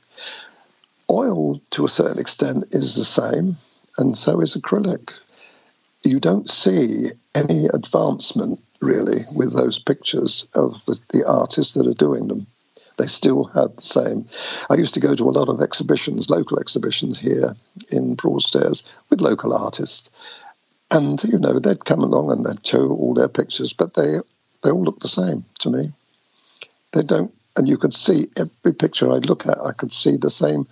Oil, 1.10 1.60
to 1.70 1.84
a 1.84 1.88
certain 1.88 2.18
extent, 2.18 2.66
is 2.70 2.94
the 2.94 3.04
same, 3.04 3.56
and 3.98 4.16
so 4.16 4.40
is 4.40 4.56
acrylic. 4.56 5.12
You 6.04 6.20
don't 6.20 6.48
see 6.48 7.06
any 7.34 7.66
advancement 7.66 8.60
really 8.80 9.22
with 9.34 9.52
those 9.52 9.78
pictures 9.78 10.46
of 10.54 10.82
the, 10.86 10.98
the 11.12 11.28
artists 11.28 11.74
that 11.74 11.86
are 11.86 11.94
doing 11.94 12.28
them 12.28 12.46
they 13.00 13.06
still 13.06 13.44
had 13.44 13.76
the 13.76 13.82
same. 13.82 14.26
I 14.68 14.74
used 14.74 14.94
to 14.94 15.00
go 15.00 15.14
to 15.14 15.28
a 15.28 15.32
lot 15.32 15.48
of 15.48 15.62
exhibitions, 15.62 16.28
local 16.28 16.60
exhibitions 16.60 17.18
here 17.18 17.56
in 17.90 18.14
Broadstairs 18.14 18.84
with 19.08 19.20
local 19.20 19.54
artists. 19.54 20.10
And, 20.90 21.22
you 21.24 21.38
know, 21.38 21.58
they'd 21.58 21.84
come 21.84 22.00
along 22.00 22.30
and 22.32 22.44
they'd 22.44 22.66
show 22.66 22.90
all 22.90 23.14
their 23.14 23.28
pictures, 23.28 23.72
but 23.72 23.94
they, 23.94 24.18
they 24.62 24.70
all 24.70 24.82
look 24.82 25.00
the 25.00 25.08
same 25.08 25.44
to 25.60 25.70
me. 25.70 25.92
They 26.92 27.02
don't, 27.02 27.32
and 27.56 27.68
you 27.68 27.78
could 27.78 27.94
see 27.94 28.28
every 28.36 28.74
picture 28.74 29.10
I'd 29.10 29.26
look 29.26 29.46
at, 29.46 29.58
I 29.58 29.72
could 29.72 29.92
see 29.92 30.16
the 30.16 30.30
same. 30.30 30.66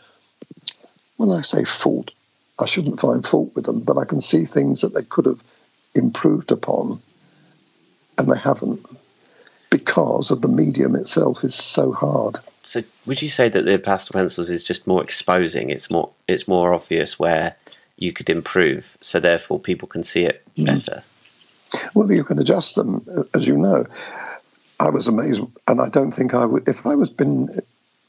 When 1.17 1.31
I 1.31 1.43
say 1.43 1.65
fault, 1.65 2.11
I 2.59 2.67
shouldn't 2.67 3.01
find 3.01 3.25
fault 3.25 3.53
with 3.55 3.65
them, 3.65 3.81
but 3.81 3.97
I 3.97 4.05
can 4.05 4.21
see 4.21 4.45
things 4.45 4.83
that 4.83 4.93
they 4.93 5.03
could 5.03 5.27
have 5.27 5.43
improved 5.95 6.53
upon 6.53 7.01
and 8.19 8.31
they 8.31 8.39
haven't 8.39 8.85
because 9.71 10.31
of 10.31 10.41
the 10.41 10.49
medium 10.49 10.95
itself 10.97 11.45
is 11.45 11.55
so 11.55 11.93
hard. 11.93 12.39
So, 12.63 12.83
would 13.07 13.23
you 13.23 13.29
say 13.29 13.49
that 13.49 13.65
the 13.65 13.79
pastel 13.79 14.15
pencils 14.19 14.51
is 14.51 14.65
just 14.65 14.87
more 14.87 15.03
exposing? 15.03 15.71
It's 15.71 15.91
more 15.91 16.11
it's 16.27 16.49
more 16.49 16.75
obvious 16.75 17.19
where 17.19 17.57
you 17.97 18.13
could 18.13 18.31
improve, 18.31 18.97
so 19.01 19.21
therefore 19.21 19.59
people 19.59 19.89
can 19.89 20.03
see 20.03 20.25
it 20.25 20.43
mm. 20.57 20.67
better. 20.67 21.03
Mm. 21.73 21.95
Well, 21.95 22.11
you 22.11 22.25
can 22.25 22.39
adjust 22.39 22.77
them, 22.77 23.05
as 23.35 23.47
you 23.47 23.57
know. 23.57 23.85
I 24.81 24.91
was 24.91 25.09
amazed, 25.09 25.43
and 25.67 25.81
I 25.81 25.89
don't 25.89 26.13
think 26.13 26.35
I 26.35 26.45
would 26.45 26.69
if 26.69 26.87
I 26.87 26.95
was 26.95 27.11
been 27.11 27.61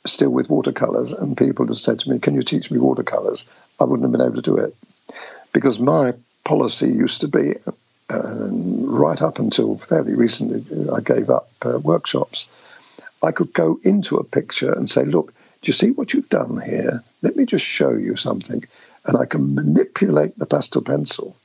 still 0.05 0.29
with 0.29 0.49
watercolors 0.49 1.11
and 1.11 1.37
people 1.37 1.67
had 1.67 1.77
said 1.77 1.99
to 1.99 2.09
me, 2.09 2.19
"Can 2.19 2.35
you 2.35 2.43
teach 2.43 2.71
me 2.71 2.77
watercolors?" 2.77 3.45
I 3.79 3.83
wouldn't 3.83 4.03
have 4.03 4.11
been 4.11 4.25
able 4.25 4.41
to 4.41 4.41
do 4.41 4.57
it 4.57 4.75
because 5.51 5.79
my 5.79 6.13
policy 6.43 6.89
used 6.89 7.21
to 7.21 7.27
be 7.27 7.55
right 8.09 9.21
up 9.21 9.39
until 9.39 9.77
fairly 9.77 10.15
recently, 10.15 10.89
I 10.91 11.01
gave 11.01 11.29
up 11.29 11.49
uh, 11.61 11.79
workshops. 11.79 12.47
I 13.21 13.31
could 13.31 13.53
go 13.53 13.79
into 13.83 14.17
a 14.17 14.23
picture 14.23 14.73
and 14.73 14.89
say, 14.89 15.03
look, 15.03 15.33
do 15.61 15.69
you 15.69 15.73
see 15.73 15.91
what 15.91 16.13
you've 16.13 16.29
done 16.29 16.59
here? 16.61 17.03
Let 17.21 17.35
me 17.35 17.45
just 17.45 17.65
show 17.65 17.91
you 17.91 18.15
something. 18.15 18.63
And 19.05 19.17
I 19.17 19.25
can 19.25 19.55
manipulate 19.55 20.37
the 20.37 20.45
pastel 20.45 20.81
pencil. 20.81 21.35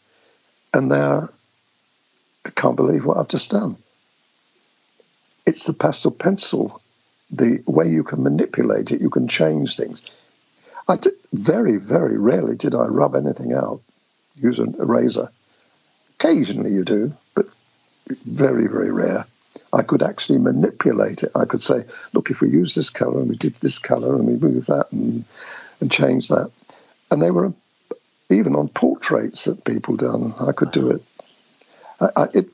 And 0.72 0.88
now 0.88 1.28
I 2.46 2.50
can't 2.50 2.76
believe 2.76 3.04
what 3.04 3.16
I've 3.16 3.28
just 3.28 3.50
done. 3.50 3.76
It's 5.46 5.64
the 5.64 5.72
pastel 5.72 6.10
pencil, 6.10 6.80
the 7.30 7.62
way 7.66 7.88
you 7.88 8.04
can 8.04 8.22
manipulate 8.22 8.90
it, 8.92 9.00
you 9.00 9.10
can 9.10 9.28
change 9.28 9.76
things. 9.76 10.00
I 10.86 10.96
did, 10.96 11.14
very, 11.32 11.76
very 11.76 12.18
rarely 12.18 12.56
did 12.56 12.74
I 12.74 12.86
rub 12.86 13.14
anything 13.14 13.52
out, 13.52 13.80
use 14.36 14.58
an 14.58 14.76
eraser. 14.78 15.30
Occasionally 16.24 16.72
you 16.72 16.84
do, 16.84 17.12
but 17.34 17.46
very, 18.24 18.66
very 18.66 18.90
rare. 18.90 19.26
I 19.72 19.82
could 19.82 20.02
actually 20.02 20.38
manipulate 20.38 21.22
it. 21.22 21.32
I 21.34 21.44
could 21.44 21.60
say, 21.60 21.84
look, 22.14 22.30
if 22.30 22.40
we 22.40 22.48
use 22.48 22.74
this 22.74 22.88
color 22.88 23.20
and 23.20 23.28
we 23.28 23.36
did 23.36 23.54
this 23.56 23.78
color 23.78 24.14
and 24.14 24.26
we 24.26 24.36
move 24.36 24.66
that 24.66 24.90
and, 24.90 25.24
and 25.80 25.92
change 25.92 26.28
that. 26.28 26.50
And 27.10 27.20
they 27.20 27.30
were 27.30 27.52
even 28.30 28.56
on 28.56 28.68
portraits 28.68 29.44
that 29.44 29.64
people 29.64 29.96
done. 29.96 30.32
I 30.40 30.52
could 30.52 30.70
do 30.70 30.92
it. 30.92 31.02
I, 32.00 32.08
I, 32.16 32.26
it, 32.32 32.50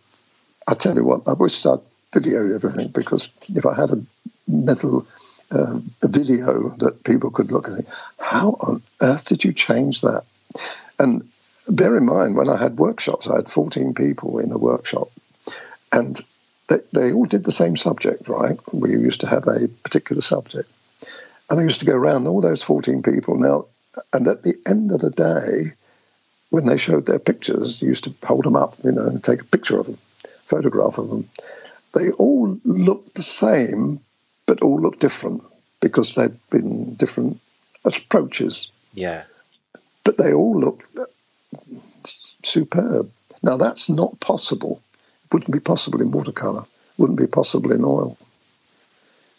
I 0.67 0.75
tell 0.75 0.97
you 0.97 1.05
what, 1.05 1.23
I 1.29 1.35
wish 1.35 1.65
I'd 1.65 1.79
video 2.13 2.51
everything 2.53 2.89
because 2.89 3.29
if 3.55 3.67
I 3.67 3.77
had 3.77 3.93
a 3.93 4.03
metal 4.49 5.07
uh, 5.53 5.79
a 6.03 6.09
video 6.09 6.71
that 6.79 7.05
people 7.05 7.31
could 7.31 7.53
look 7.53 7.69
and 7.69 7.77
think, 7.77 7.89
how 8.19 8.57
on 8.61 8.83
earth 9.01 9.27
did 9.27 9.45
you 9.45 9.53
change 9.53 10.01
that? 10.01 10.25
And 10.99 11.29
bear 11.71 11.97
in 11.97 12.05
mind, 12.05 12.37
when 12.37 12.49
I 12.49 12.57
had 12.57 12.79
workshops, 12.79 13.27
I 13.27 13.37
had 13.37 13.51
14 13.51 13.95
people 13.95 14.39
in 14.39 14.53
a 14.53 14.59
workshop, 14.59 15.11
and 15.93 16.19
they, 16.69 16.79
they 16.93 17.13
all 17.13 17.25
did 17.25 17.45
the 17.45 17.53
same 17.53 17.77
subject, 17.77 18.29
right? 18.29 18.59
We 18.73 18.91
used 18.91 19.21
to 19.21 19.27
have 19.27 19.47
a 19.49 19.69
particular 19.69 20.23
subject. 20.23 20.71
And 21.49 21.59
I 21.59 21.63
used 21.65 21.81
to 21.81 21.87
go 21.87 21.95
around 21.95 22.29
all 22.29 22.41
those 22.41 22.63
14 22.63 23.03
people. 23.03 23.37
Now, 23.37 23.67
and 24.13 24.29
at 24.29 24.43
the 24.43 24.57
end 24.67 24.93
of 24.93 25.01
the 25.01 25.11
day, 25.11 25.73
when 26.51 26.67
they 26.67 26.77
showed 26.77 27.07
their 27.07 27.19
pictures, 27.19 27.83
you 27.83 27.89
used 27.89 28.05
to 28.05 28.15
hold 28.25 28.45
them 28.45 28.57
up, 28.57 28.77
you 28.85 28.93
know, 28.93 29.07
and 29.07 29.23
take 29.23 29.43
a 29.43 29.47
picture 29.47 29.79
of 29.79 29.87
them, 29.87 29.99
photograph 30.45 30.99
of 30.99 31.09
them. 31.09 31.29
They 31.93 32.11
all 32.13 32.59
looked 32.65 33.15
the 33.15 33.23
same, 33.23 34.01
but 34.47 34.63
all 34.63 34.81
looked 34.81 35.01
different 35.01 35.43
because 35.81 36.15
they'd 36.15 36.37
been 36.51 36.95
different 36.95 37.41
approaches. 37.85 38.71
Yeah. 38.95 39.25
But 40.05 40.19
they 40.19 40.33
all 40.33 40.61
looked 40.61 40.85
superb. 42.45 43.11
Now 43.43 43.57
that's 43.57 43.89
not 43.89 44.21
possible. 44.21 44.83
It 45.25 45.35
wouldn't 45.35 45.53
be 45.53 45.61
possible 45.61 46.01
in 46.01 46.11
watercolor. 46.11 46.65
Wouldn't 46.99 47.19
be 47.19 47.27
possible 47.27 47.73
in 47.73 47.85
oil. 47.85 48.19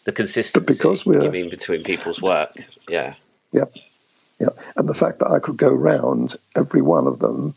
The 0.06 0.12
consistency 0.12 0.66
but 0.66 0.74
because 0.74 1.06
we're, 1.06 1.24
you 1.24 1.32
mean 1.32 1.50
between 1.50 1.84
people's 1.84 2.22
work, 2.22 2.56
yeah. 2.90 3.14
Yep. 3.52 3.76
Yeah. 4.40 4.50
And 4.76 4.90
the 4.90 4.96
fact 4.96 5.20
that 5.20 5.30
I 5.30 5.40
could 5.40 5.58
go 5.58 5.70
round 5.70 6.36
every 6.56 6.82
one 6.82 7.06
of 7.06 7.20
them 7.20 7.54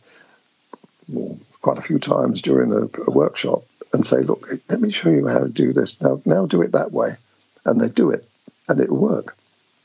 well, 1.09 1.39
quite 1.63 1.79
a 1.79 1.83
few 1.83 1.99
times 1.99 2.43
during 2.43 2.73
a, 2.73 2.83
a, 3.07 3.11
workshop 3.11 3.63
and 3.95 4.05
say, 4.05 4.19
look, 4.19 4.47
let 4.69 4.81
me 4.81 4.91
show 4.91 5.09
you 5.09 5.27
how 5.27 5.39
to 5.39 5.49
do 5.49 5.73
this. 5.73 6.01
Now 6.03 6.21
now 6.27 6.45
do 6.45 6.61
it 6.61 6.73
that 6.73 6.93
way. 6.93 7.13
And 7.65 7.81
they 7.81 7.89
do 7.89 8.11
it 8.11 8.29
and 8.69 8.79
it 8.81 8.91
will 8.91 8.99
work. 8.99 9.37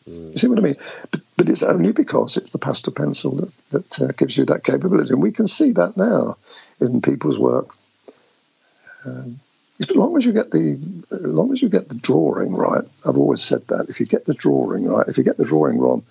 You 0.10 0.38
see 0.38 0.48
what 0.48 0.60
I 0.60 0.62
mean? 0.62 0.76
But, 1.12 1.22
but 1.38 1.50
it's 1.50 1.64
only 1.64 1.92
because 1.92 2.38
it's 2.38 2.52
the 2.52 2.58
pastel 2.58 2.94
pencil 2.94 3.36
that, 3.36 3.70
that 3.70 4.02
uh, 4.02 4.12
gives 4.18 4.38
you 4.38 4.46
that 4.46 4.64
capability. 4.64 5.12
And 5.12 5.22
we 5.22 5.32
can 5.32 5.48
see 5.48 5.74
that 5.74 5.98
now 5.98 6.38
in 6.80 7.02
people's 7.02 7.38
work. 7.38 7.76
Um, 9.06 9.40
as 9.80 9.96
long 9.96 10.18
as 10.18 10.26
you 10.26 10.34
get 10.34 10.52
the 10.52 10.78
as 11.12 11.22
long 11.22 11.54
as 11.54 11.62
you 11.62 11.70
get 11.70 11.88
the 11.88 11.96
drawing 11.96 12.54
right, 12.54 12.84
I've 13.06 13.18
always 13.18 13.42
said 13.42 13.66
that 13.68 13.90
if 13.90 14.00
you 14.00 14.06
get 14.06 14.26
the 14.26 14.34
drawing 14.34 14.86
right, 14.86 15.08
if 15.08 15.18
you 15.18 15.24
get 15.24 15.38
the 15.38 15.46
drawing 15.46 15.78
wrong, 15.78 16.04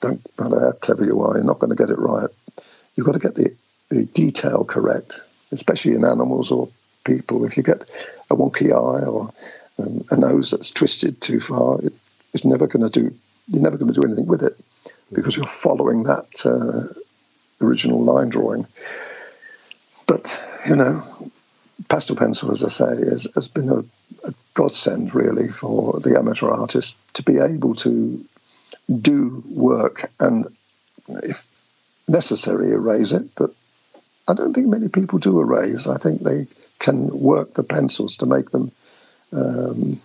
don't 0.00 0.20
matter 0.38 0.58
how 0.58 0.72
clever 0.72 1.04
you 1.04 1.22
are, 1.22 1.36
you're 1.36 1.44
not 1.44 1.60
going 1.60 1.70
to 1.70 1.76
get 1.76 1.90
it 1.90 1.98
right. 1.98 2.28
You've 2.96 3.06
got 3.06 3.12
to 3.12 3.18
get 3.18 3.34
the, 3.34 3.54
the 3.90 4.04
detail 4.04 4.64
correct, 4.64 5.20
especially 5.52 5.94
in 5.94 6.04
animals 6.04 6.50
or 6.50 6.68
people. 7.04 7.44
If 7.44 7.56
you 7.56 7.62
get 7.62 7.82
a 8.30 8.34
wonky 8.34 8.72
eye 8.72 9.04
or 9.04 9.32
um, 9.78 10.04
a 10.10 10.16
nose 10.16 10.50
that's 10.50 10.70
twisted 10.70 11.20
too 11.20 11.40
far, 11.40 11.80
it, 11.82 11.92
it's 12.34 12.44
never 12.44 12.66
going 12.66 12.90
to 12.90 13.00
do. 13.00 13.14
You're 13.48 13.62
never 13.62 13.78
going 13.78 13.92
to 13.92 14.00
do 14.00 14.06
anything 14.06 14.26
with 14.26 14.42
it 14.42 14.58
because 15.12 15.36
you're 15.36 15.46
following 15.46 16.04
that 16.04 16.44
uh, 16.44 16.92
original 17.64 18.02
line 18.02 18.28
drawing. 18.28 18.66
But 20.06 20.42
you 20.66 20.76
know, 20.76 21.30
pastel 21.88 22.16
pencil, 22.16 22.50
as 22.50 22.64
I 22.64 22.68
say, 22.68 22.92
is, 22.92 23.28
has 23.34 23.48
been 23.48 23.68
a, 23.68 23.78
a 24.26 24.34
godsend 24.54 25.14
really 25.14 25.48
for 25.48 26.00
the 26.00 26.18
amateur 26.18 26.48
artist 26.48 26.96
to 27.14 27.22
be 27.22 27.38
able 27.38 27.74
to 27.76 28.24
do 28.88 29.42
work 29.48 30.10
and, 30.18 30.46
if 31.08 31.44
necessary, 32.08 32.70
erase 32.70 33.12
it. 33.12 33.34
But 33.34 33.50
I 34.28 34.34
don't 34.34 34.54
think 34.54 34.66
many 34.66 34.88
people 34.88 35.18
do 35.18 35.40
erase. 35.40 35.86
I 35.86 35.98
think 35.98 36.20
they 36.20 36.46
can 36.78 37.08
work 37.08 37.54
the 37.54 37.62
pencils 37.62 38.18
to 38.18 38.26
make 38.26 38.50
them 38.50 38.72
um, 39.32 40.00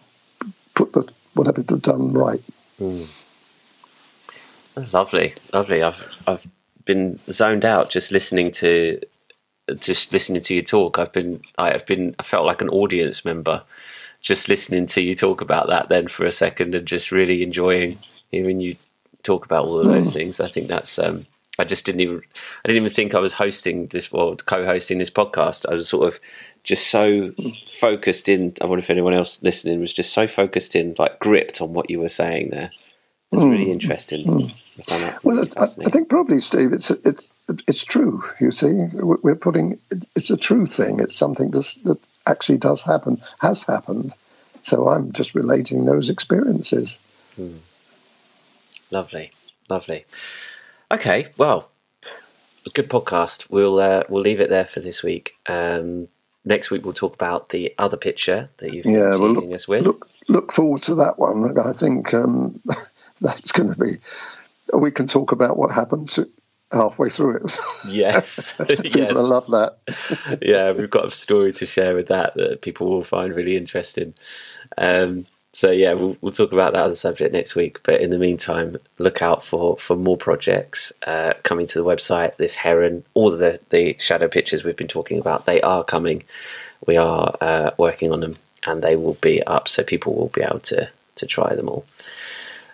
put 0.73 0.93
the 0.93 1.12
whatever 1.34 1.62
they've 1.62 1.82
done 1.82 2.13
right. 2.13 2.41
Mm. 2.80 3.08
Lovely, 4.75 5.34
lovely. 5.53 5.84
I've 5.84 6.03
I've 6.27 6.47
been 6.86 7.19
zoned 7.29 7.65
out 7.65 7.89
just 7.89 8.12
listening 8.12 8.51
to 8.53 8.99
just 9.79 10.13
listening 10.13 10.41
to 10.43 10.55
you 10.55 10.62
talk. 10.62 10.99
I've 10.99 11.13
been 11.13 11.41
I've 11.57 11.86
been 11.86 12.15
I 12.19 12.23
felt 12.23 12.45
like 12.45 12.62
an 12.62 12.69
audience 12.69 13.25
member 13.25 13.63
just 14.21 14.47
listening 14.47 14.86
to 14.86 15.01
you 15.01 15.15
talk 15.15 15.41
about 15.41 15.67
that 15.67 15.89
then 15.89 16.07
for 16.07 16.25
a 16.25 16.31
second 16.31 16.75
and 16.75 16.86
just 16.86 17.12
really 17.12 17.41
enjoying 17.41 17.97
hearing 18.29 18.62
you 18.62 18.75
talk 19.23 19.45
about 19.45 19.65
all 19.65 19.79
of 19.79 19.88
those 19.88 20.10
mm. 20.10 20.13
things. 20.13 20.39
I 20.39 20.47
think 20.47 20.67
that's 20.67 20.99
um, 20.99 21.25
I 21.60 21.63
just 21.63 21.86
didn't 21.86 22.01
even 22.01 22.21
I 22.63 22.67
didn't 22.67 22.84
even 22.84 22.93
think 22.93 23.13
I 23.13 23.19
was 23.19 23.34
hosting 23.34 23.88
this 23.88 24.10
or 24.12 24.36
co-hosting 24.36 24.99
this 24.99 25.10
podcast. 25.10 25.69
I 25.69 25.73
was 25.73 25.89
sort 25.89 26.07
of 26.07 26.19
just 26.63 26.88
so 26.88 27.34
focused 27.79 28.29
in. 28.29 28.53
I 28.62 28.65
wonder 28.65 28.84
if 28.84 28.89
anyone 28.89 29.13
else 29.13 29.41
listening 29.43 29.79
was 29.79 29.93
just 29.93 30.13
so 30.13 30.27
focused 30.27 30.75
in, 30.75 30.95
like 30.97 31.19
gripped 31.19 31.62
on 31.62 31.73
what 31.73 31.89
you 31.89 31.99
were 31.99 32.10
saying 32.10 32.49
there. 32.51 32.71
It's 33.31 33.41
mm. 33.41 33.51
really 33.51 33.71
interesting. 33.71 34.25
Mm. 34.25 34.61
Well, 35.23 35.45
I, 35.57 35.63
I, 35.63 35.65
think 35.65 36.10
probably, 36.10 36.39
Steve, 36.39 36.71
it's 36.73 36.91
it's 36.91 37.27
it's 37.67 37.84
true. 37.84 38.23
You 38.39 38.51
see, 38.51 38.71
we're 38.93 39.36
putting 39.36 39.79
it's 40.15 40.29
a 40.29 40.38
true 40.38 40.65
thing. 40.65 40.99
It's 40.99 41.15
something 41.15 41.51
that's, 41.51 41.75
that 41.75 41.99
actually 42.25 42.57
does 42.57 42.81
happen, 42.81 43.21
has 43.39 43.63
happened. 43.63 44.13
So 44.63 44.88
I'm 44.88 45.12
just 45.12 45.36
relating 45.36 45.86
those 45.86 46.10
experiences. 46.10 46.97
Mm. 47.39 47.57
Lovely, 48.91 49.31
lovely. 49.69 50.05
Okay, 50.91 51.27
well, 51.38 51.69
good 52.73 52.89
podcast. 52.89 53.49
We'll 53.49 53.79
uh, 53.79 54.03
we'll 54.10 54.21
leave 54.21 54.39
it 54.39 54.49
there 54.49 54.65
for 54.65 54.79
this 54.79 55.03
week. 55.03 55.36
Um, 55.47 56.07
next 56.45 56.71
week 56.71 56.84
we'll 56.84 56.93
talk 56.93 57.13
about 57.13 57.49
the 57.49 57.73
other 57.77 57.97
picture 57.97 58.49
that 58.57 58.73
you've 58.73 58.86
yeah, 58.86 58.91
been 58.91 59.12
teasing 59.12 59.21
well, 59.21 59.34
look, 59.34 59.53
us 59.53 59.67
with. 59.67 59.84
Look, 59.84 60.10
look 60.27 60.51
forward 60.51 60.84
to 60.84 60.95
that 60.95 61.19
one. 61.19 61.57
I 61.60 61.73
think 61.73 62.13
um, 62.13 62.62
that's 63.21 63.51
going 63.51 63.73
to 63.73 63.79
be. 63.79 63.97
We 64.73 64.91
can 64.91 65.07
talk 65.07 65.31
about 65.31 65.57
what 65.57 65.71
happened 65.71 66.15
halfway 66.71 67.10
through 67.10 67.38
it. 67.38 67.60
Yes, 67.88 68.53
people 68.57 68.86
yes. 68.86 69.15
love 69.15 69.47
that. 69.47 70.39
yeah, 70.41 70.71
we've 70.71 70.89
got 70.89 71.07
a 71.07 71.12
story 71.12 71.53
to 71.53 71.65
share 71.65 71.95
with 71.95 72.07
that 72.07 72.34
that 72.36 72.62
people 72.62 72.89
will 72.89 73.03
find 73.03 73.34
really 73.34 73.57
interesting. 73.57 74.13
Um, 74.77 75.25
so 75.53 75.69
yeah, 75.69 75.93
we'll, 75.93 76.15
we'll, 76.21 76.31
talk 76.31 76.53
about 76.53 76.73
that 76.73 76.86
as 76.86 76.93
a 76.93 76.99
subject 76.99 77.34
next 77.34 77.55
week. 77.55 77.81
But 77.84 77.99
in 77.99 78.10
the 78.10 78.17
meantime, 78.17 78.77
look 78.99 79.21
out 79.21 79.43
for 79.43 79.77
for 79.77 79.95
more 79.95 80.17
projects 80.17 80.93
uh, 81.05 81.34
coming 81.43 81.67
to 81.67 81.79
the 81.79 81.86
website. 81.86 82.38
This 82.38 82.55
heron, 82.55 83.03
all 83.13 83.34
of 83.34 83.39
the 83.39 83.60
the 83.69 83.95
shadow 83.99 84.27
pictures 84.27 84.63
we've 84.63 84.77
been 84.77 84.88
talking 84.88 85.19
about, 85.19 85.45
they 85.45 85.62
are 85.62 85.84
coming. 85.84 86.23
We 86.88 86.97
are 86.97 87.36
uh, 87.41 87.71
working 87.77 88.13
on 88.13 88.21
them, 88.21 88.36
and 88.65 88.81
they 88.81 88.95
will 88.95 89.15
be 89.15 89.43
up, 89.43 89.67
so 89.67 89.84
people 89.84 90.15
will 90.15 90.29
be 90.29 90.41
able 90.41 90.62
to 90.62 90.89
to 91.15 91.25
try 91.25 91.53
them 91.53 91.67
all. 91.67 91.86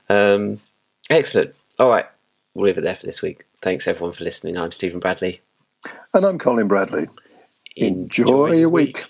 Um, 0.08 0.62
excellent. 1.10 1.56
All 1.80 1.90
right, 1.90 2.06
we'll 2.54 2.66
leave 2.68 2.78
it 2.78 2.84
there 2.86 2.96
for 2.96 3.06
this 3.06 3.22
week. 3.22 3.46
Thanks 3.62 3.88
everyone 3.88 4.14
for 4.14 4.24
listening. 4.24 4.58
I'm 4.58 4.72
Stephen 4.72 5.00
Bradley, 5.02 5.42
and 6.14 6.26
I'm 6.26 6.40
Colin 6.40 6.68
Bradley. 6.68 7.08
Enjoy, 7.78 8.48
Enjoy 8.48 8.58
your 8.58 8.70
week. 8.70 8.98
week. 8.98 9.06